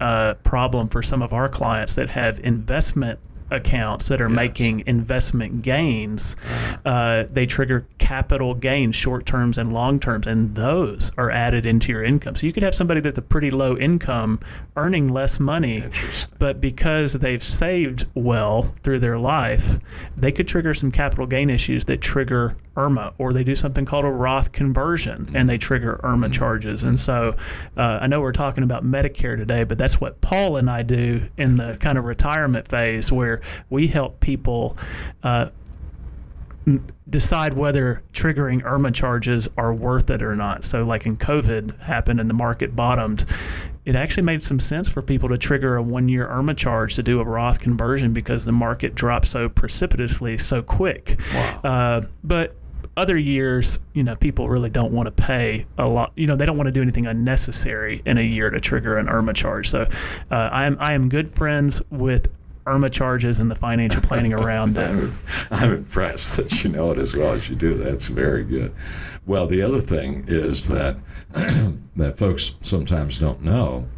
uh, 0.00 0.34
problem 0.42 0.88
for 0.88 1.02
some 1.02 1.22
of 1.22 1.32
our 1.32 1.48
clients 1.48 1.94
that 1.96 2.10
have 2.10 2.40
investment 2.40 3.18
accounts 3.50 4.08
that 4.08 4.20
are 4.20 4.28
yes. 4.28 4.36
making 4.36 4.84
investment 4.86 5.62
gains, 5.62 6.36
uh, 6.84 7.24
they 7.30 7.46
trigger 7.46 7.86
capital 7.98 8.54
gains, 8.54 8.96
short 8.96 9.26
terms 9.26 9.58
and 9.58 9.72
long 9.72 9.98
terms, 9.98 10.26
and 10.26 10.54
those 10.54 11.12
are 11.16 11.30
added 11.30 11.66
into 11.66 11.92
your 11.92 12.02
income. 12.02 12.34
So 12.34 12.46
you 12.46 12.52
could 12.52 12.62
have 12.62 12.74
somebody 12.74 13.00
that's 13.00 13.18
a 13.18 13.22
pretty 13.22 13.50
low 13.50 13.76
income 13.76 14.40
earning 14.76 15.08
less 15.08 15.40
money, 15.40 15.82
but 16.38 16.60
because 16.60 17.14
they've 17.14 17.42
saved 17.42 18.06
well 18.14 18.62
through 18.62 19.00
their 19.00 19.18
life, 19.18 19.78
they 20.16 20.32
could 20.32 20.48
trigger 20.48 20.74
some 20.74 20.90
capital 20.90 21.26
gain 21.26 21.50
issues 21.50 21.84
that 21.86 22.00
trigger 22.00 22.56
IRMAA, 22.76 23.14
or 23.18 23.32
they 23.32 23.44
do 23.44 23.54
something 23.54 23.84
called 23.84 24.04
a 24.04 24.10
Roth 24.10 24.52
conversion 24.52 25.28
and 25.34 25.48
they 25.48 25.58
trigger 25.58 26.00
IRMAA 26.02 26.24
mm-hmm. 26.24 26.30
charges. 26.32 26.84
And 26.84 26.98
so 26.98 27.34
uh, 27.76 27.98
I 28.00 28.06
know 28.06 28.20
we're 28.20 28.32
talking 28.32 28.64
about 28.64 28.84
Medicare 28.84 29.36
today, 29.36 29.64
but 29.64 29.78
that's 29.78 30.00
what 30.00 30.20
Paul 30.20 30.56
and 30.56 30.70
I 30.70 30.82
do 30.82 31.22
in 31.36 31.56
the 31.56 31.76
kind 31.80 31.98
of 31.98 32.04
retirement 32.04 32.68
phase 32.68 33.10
where 33.10 33.40
we 33.68 33.86
help 33.86 34.20
people. 34.20 34.76
Uh, 35.22 35.50
decide 37.08 37.54
whether 37.54 38.02
triggering 38.12 38.62
IRMAA 38.62 38.94
charges 38.94 39.48
are 39.56 39.74
worth 39.74 40.10
it 40.10 40.22
or 40.22 40.36
not. 40.36 40.62
So, 40.62 40.84
like 40.84 41.06
in 41.06 41.16
COVID 41.16 41.80
happened 41.80 42.20
and 42.20 42.28
the 42.28 42.34
market 42.34 42.76
bottomed, 42.76 43.24
it 43.84 43.94
actually 43.94 44.24
made 44.24 44.42
some 44.42 44.60
sense 44.60 44.88
for 44.88 45.02
people 45.02 45.28
to 45.30 45.38
trigger 45.38 45.76
a 45.76 45.82
one 45.82 46.08
year 46.08 46.28
IRMAA 46.28 46.56
charge 46.56 46.94
to 46.96 47.02
do 47.02 47.20
a 47.20 47.24
Roth 47.24 47.60
conversion 47.60 48.12
because 48.12 48.44
the 48.44 48.52
market 48.52 48.94
dropped 48.94 49.26
so 49.26 49.48
precipitously 49.48 50.36
so 50.36 50.62
quick. 50.62 51.16
Wow. 51.34 51.60
Uh, 51.64 52.02
but 52.22 52.54
other 53.00 53.16
years, 53.16 53.80
you 53.94 54.04
know, 54.04 54.14
people 54.14 54.48
really 54.48 54.68
don't 54.68 54.92
want 54.92 55.06
to 55.06 55.22
pay 55.22 55.64
a 55.78 55.88
lot. 55.88 56.12
You 56.16 56.26
know, 56.26 56.36
they 56.36 56.44
don't 56.44 56.58
want 56.58 56.66
to 56.66 56.72
do 56.72 56.82
anything 56.82 57.06
unnecessary 57.06 58.02
in 58.04 58.18
a 58.18 58.22
year 58.22 58.50
to 58.50 58.60
trigger 58.60 58.96
an 58.96 59.06
IRMAA 59.06 59.34
charge. 59.34 59.70
So, 59.70 59.82
uh, 60.30 60.50
I 60.52 60.66
am 60.66 60.76
I 60.78 60.92
am 60.92 61.08
good 61.08 61.28
friends 61.28 61.80
with 61.90 62.30
IRMAA 62.66 62.92
charges 62.92 63.38
and 63.38 63.50
the 63.50 63.54
financial 63.54 64.02
planning 64.02 64.34
around 64.34 64.74
them. 64.74 65.16
I'm, 65.50 65.58
I'm 65.70 65.74
impressed 65.78 66.36
that 66.36 66.62
you 66.62 66.70
know 66.70 66.90
it 66.90 66.98
as 66.98 67.16
well 67.16 67.32
as 67.32 67.48
you 67.48 67.56
do. 67.56 67.74
That's 67.74 68.08
very 68.08 68.44
good. 68.44 68.72
Well, 69.26 69.46
the 69.46 69.62
other 69.62 69.80
thing 69.80 70.24
is 70.28 70.68
that 70.68 70.96
that 71.96 72.18
folks 72.18 72.54
sometimes 72.60 73.18
don't 73.18 73.42
know 73.42 73.88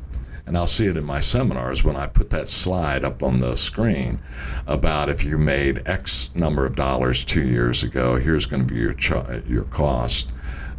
and 0.46 0.56
I'll 0.56 0.66
see 0.66 0.86
it 0.86 0.96
in 0.96 1.04
my 1.04 1.20
seminars 1.20 1.84
when 1.84 1.96
I 1.96 2.06
put 2.06 2.30
that 2.30 2.48
slide 2.48 3.04
up 3.04 3.22
on 3.22 3.38
the 3.38 3.56
screen 3.56 4.20
about 4.66 5.08
if 5.08 5.24
you 5.24 5.38
made 5.38 5.86
X 5.86 6.34
number 6.34 6.66
of 6.66 6.74
dollars 6.74 7.24
two 7.24 7.46
years 7.46 7.82
ago, 7.84 8.16
here's 8.16 8.46
going 8.46 8.66
to 8.66 8.74
be 8.74 8.80
your 8.80 8.94
ch- 8.94 9.46
your 9.46 9.64
cost. 9.64 10.32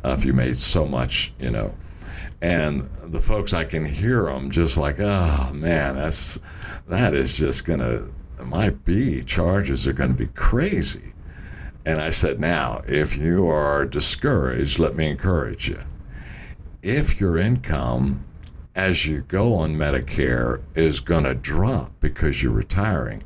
Uh, 0.03 0.15
if 0.17 0.25
you 0.25 0.33
made 0.33 0.57
so 0.57 0.85
much, 0.85 1.33
you 1.39 1.49
know, 1.49 1.73
and 2.41 2.81
the 3.03 3.21
folks 3.21 3.53
I 3.53 3.63
can 3.63 3.85
hear 3.85 4.23
them 4.23 4.51
just 4.51 4.77
like, 4.77 4.97
oh 4.99 5.51
man, 5.53 5.95
that's 5.95 6.39
that 6.87 7.13
is 7.13 7.37
just 7.37 7.65
going 7.65 7.79
to 7.79 8.11
my 8.45 8.69
B 8.69 9.23
charges 9.23 9.87
are 9.87 9.93
going 9.93 10.11
to 10.11 10.17
be 10.17 10.31
crazy. 10.33 11.13
And 11.85 11.99
I 11.99 12.09
said, 12.11 12.39
now, 12.39 12.81
if 12.87 13.17
you 13.17 13.47
are 13.47 13.85
discouraged, 13.85 14.79
let 14.79 14.95
me 14.95 15.09
encourage 15.09 15.67
you. 15.67 15.79
If 16.81 17.19
your 17.19 17.37
income 17.37 18.23
as 18.75 19.05
you 19.05 19.21
go 19.21 19.55
on 19.55 19.75
Medicare 19.75 20.61
is 20.75 20.99
going 20.99 21.23
to 21.23 21.35
drop 21.35 21.91
because 21.99 22.41
you're 22.41 22.51
retiring. 22.51 23.21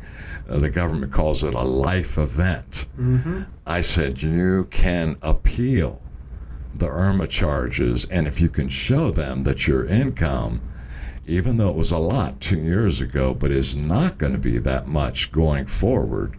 Uh, 0.49 0.59
the 0.59 0.69
government 0.69 1.11
calls 1.11 1.43
it 1.43 1.53
a 1.53 1.61
life 1.61 2.17
event. 2.17 2.87
Mm-hmm. 2.99 3.43
I 3.65 3.81
said, 3.81 4.21
you 4.21 4.65
can 4.71 5.15
appeal 5.21 6.01
the 6.75 6.87
IRMAA 6.87 7.29
charges, 7.29 8.05
and 8.05 8.27
if 8.27 8.39
you 8.39 8.49
can 8.49 8.69
show 8.69 9.09
them 9.09 9.43
that 9.43 9.67
your 9.67 9.85
income, 9.85 10.61
even 11.25 11.57
though 11.57 11.69
it 11.69 11.75
was 11.75 11.91
a 11.91 11.97
lot 11.97 12.39
two 12.39 12.59
years 12.59 13.01
ago, 13.01 13.33
but 13.33 13.51
is 13.51 13.75
not 13.75 14.17
going 14.17 14.33
to 14.33 14.39
be 14.39 14.57
that 14.59 14.87
much 14.87 15.31
going 15.31 15.65
forward, 15.65 16.37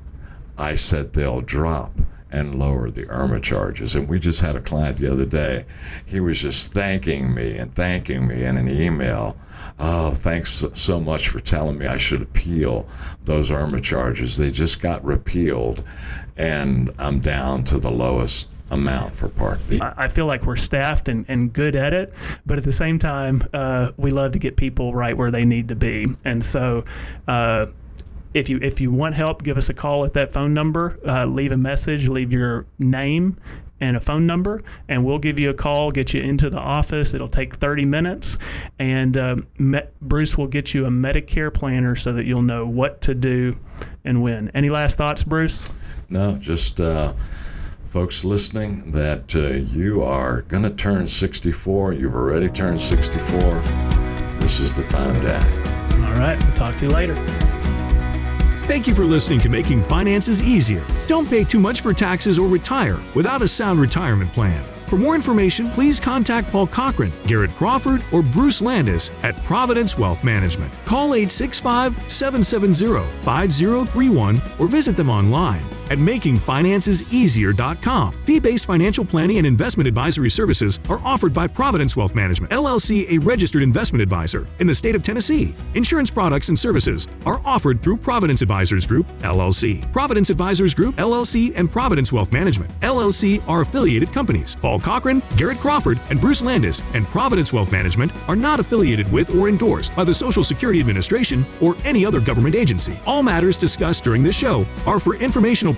I 0.57 0.75
said 0.75 1.13
they'll 1.13 1.41
drop 1.41 1.93
and 2.31 2.55
lower 2.55 2.91
the 2.91 3.03
IRMAA 3.07 3.43
charges. 3.43 3.95
And 3.95 4.09
we 4.09 4.19
just 4.19 4.41
had 4.41 4.57
a 4.57 4.61
client 4.61 4.99
the 4.99 5.11
other 5.11 5.25
day. 5.25 5.65
He 6.07 6.21
was 6.21 6.41
just 6.41 6.73
thanking 6.73 7.35
me 7.35 7.57
and 7.57 7.75
thanking 7.75 8.27
me 8.27 8.45
in 8.45 8.57
an 8.57 8.69
email. 8.69 9.37
Oh, 9.79 10.11
thanks 10.11 10.65
so 10.75 11.01
much 11.01 11.29
for 11.29 11.41
telling 11.41 11.79
me 11.79 11.87
I 11.87 11.97
should 11.97 12.23
appeal 12.23 12.89
those 13.25 13.51
IRMAA 13.51 13.83
charges. 13.83 14.37
They 14.37 14.51
just 14.51 14.81
got 14.81 15.05
repealed, 15.05 15.85
and 16.37 16.91
I'm 16.99 17.21
down 17.21 17.65
to 17.65 17.79
the 17.79 17.91
lowest 17.91 18.49
amount 18.71 19.15
for 19.15 19.29
Part 19.29 19.61
B. 19.69 19.81
I 19.81 20.09
feel 20.09 20.27
like 20.27 20.45
we're 20.45 20.57
staffed 20.57 21.09
and, 21.09 21.25
and 21.29 21.53
good 21.53 21.75
at 21.75 21.95
it, 21.95 22.13
but 22.45 22.59
at 22.59 22.65
the 22.65 22.73
same 22.73 22.99
time, 22.99 23.43
uh, 23.55 23.93
we 23.97 24.11
love 24.11 24.33
to 24.33 24.39
get 24.39 24.57
people 24.57 24.93
right 24.93 25.17
where 25.17 25.31
they 25.31 25.45
need 25.45 25.69
to 25.69 25.77
be. 25.77 26.07
And 26.25 26.45
so, 26.45 26.85
uh, 27.27 27.67
if 28.35 28.49
you 28.49 28.59
if 28.61 28.81
you 28.81 28.91
want 28.91 29.15
help, 29.15 29.43
give 29.43 29.57
us 29.57 29.69
a 29.69 29.75
call 29.75 30.05
at 30.05 30.15
that 30.15 30.33
phone 30.33 30.55
number. 30.55 30.99
Uh, 31.07 31.27
leave 31.27 31.53
a 31.53 31.57
message, 31.57 32.09
leave 32.09 32.33
your 32.33 32.67
name 32.79 33.37
and 33.81 33.97
a 33.97 34.01
phone 34.01 34.27
number, 34.27 34.61
and 34.89 35.05
we'll 35.05 35.19
give 35.19 35.39
you 35.39 35.51
a 35.51 35.55
call, 35.55 35.91
get 35.91 36.13
you 36.13 36.21
into 36.21 36.51
the 36.51 36.59
office. 36.59 37.15
It'll 37.15 37.29
take 37.29 37.55
30 37.55 37.85
minutes, 37.85 38.39
and 38.79 39.17
uh, 39.17 39.37
Bruce 40.03 40.37
will 40.37 40.47
get 40.47 40.75
you 40.75 40.87
a 40.87 40.91
Medicare 40.91 41.53
planner 41.53 41.95
so 41.95 42.13
that 42.15 42.25
you'll 42.25 42.43
know 42.43 42.67
what 42.67 43.01
to 43.03 43.15
do 43.15 43.53
and 44.05 44.23
when. 44.23 44.51
Any 44.51 44.71
last 44.71 44.99
thoughts, 44.99 45.23
Bruce? 45.23 45.71
No, 46.09 46.37
just 46.39 46.81
uh, 46.81 47.13
folks 47.85 48.25
listening 48.25 48.91
that 48.93 49.35
uh, 49.37 49.49
you 49.49 50.03
are 50.03 50.43
going 50.43 50.63
to 50.63 50.71
turn 50.71 51.07
64. 51.07 51.93
You've 51.93 52.15
already 52.15 52.49
turned 52.49 52.81
64. 52.81 53.39
This 54.41 54.61
is 54.61 54.77
the 54.77 54.85
time 54.85 55.21
to 55.23 55.33
act. 55.33 55.93
All 55.95 56.19
right, 56.19 56.43
we'll 56.43 56.53
talk 56.53 56.77
to 56.77 56.87
you 56.87 56.91
later. 56.91 57.15
Thank 58.69 58.87
you 58.87 58.95
for 58.95 59.05
listening 59.05 59.41
to 59.41 59.49
Making 59.49 59.83
Finances 59.83 60.43
Easier. 60.43 60.85
Don't 61.07 61.27
pay 61.27 61.43
too 61.43 61.59
much 61.59 61.81
for 61.81 61.95
taxes 61.95 62.39
or 62.39 62.49
retire 62.49 63.01
without 63.15 63.41
a 63.41 63.49
sound 63.49 63.81
retirement 63.81 64.31
plan. 64.35 64.63
For 64.89 64.99
more 64.99 65.15
information, 65.15 65.71
please 65.71 65.99
contact 65.99 66.53
Paul 66.53 66.67
Cochran, 66.67 67.11
Garrett 67.27 67.57
Crawford, 67.57 68.05
or 68.13 68.23
Bruce 68.23 68.61
Landis 68.61 69.11
at 69.23 69.43
Providence 69.45 69.97
Wealth 69.97 70.23
Management. 70.23 70.71
Call 70.85 71.15
865 71.15 72.13
770 72.13 73.09
5031 73.23 74.43
or 74.59 74.69
visit 74.69 74.97
them 74.97 75.09
online 75.09 75.65
at 75.91 75.99
makingfinanceseasier.com. 75.99 78.15
Fee-based 78.25 78.67
financial 78.67 79.05
planning 79.05 79.39
and 79.39 79.47
investment 79.47 79.87
advisory 79.87 80.31
services 80.31 80.81
are 80.89 81.01
offered 81.05 81.35
by 81.35 81.47
Providence 81.47 81.97
Wealth 81.97 82.15
Management, 82.15 82.53
LLC, 82.53 83.11
a 83.11 83.19
registered 83.19 83.63
investment 83.63 84.03
advisor 84.03 84.47
in 84.59 84.67
the 84.67 84.75
state 84.75 84.95
of 84.95 85.03
Tennessee. 85.03 85.55
Insurance 85.75 86.11
products 86.11 86.49
and 86.49 86.59
services 86.59 87.07
are 87.27 87.41
offered 87.45 87.83
through 87.83 87.97
Providence 87.97 88.43
Advisors 88.43 88.87
Group, 88.87 89.07
LLC. 89.21 89.91
Providence 89.93 90.31
Advisors 90.31 90.75
Group, 90.75 90.97
LLC, 90.97 91.53
and 91.57 91.71
Providence 91.71 92.13
Wealth 92.13 92.33
Management, 92.33 92.71
LLC 92.81 93.47
are 93.49 93.63
affiliated 93.63 94.13
companies. 94.13 94.57
Paul 94.57 94.81
Cochran, 94.81 95.23
Garrett 95.37 95.59
Crawford, 95.59 95.99
and 96.11 96.21
Bruce 96.21 96.43
Landis 96.43 96.83
and 96.95 97.07
Providence 97.07 97.53
Wealth 97.53 97.73
Management 97.73 98.13
are 98.29 98.37
not 98.37 98.61
affiliated 98.61 99.11
with 99.13 99.35
or 99.35 99.49
endorsed 99.49 99.95
by 99.97 100.05
the 100.05 100.15
Social 100.15 100.45
Security 100.45 100.81
Administration 100.81 101.45
or 101.61 101.77
any 101.85 102.05
other 102.05 102.21
government 102.21 102.55
agency. 102.55 102.99
All 103.07 103.23
matters 103.23 103.57
discussed 103.57 104.05
during 104.05 104.23
this 104.23 104.37
show 104.37 104.67
are 104.87 105.01
for 105.01 105.15
informational 105.17 105.75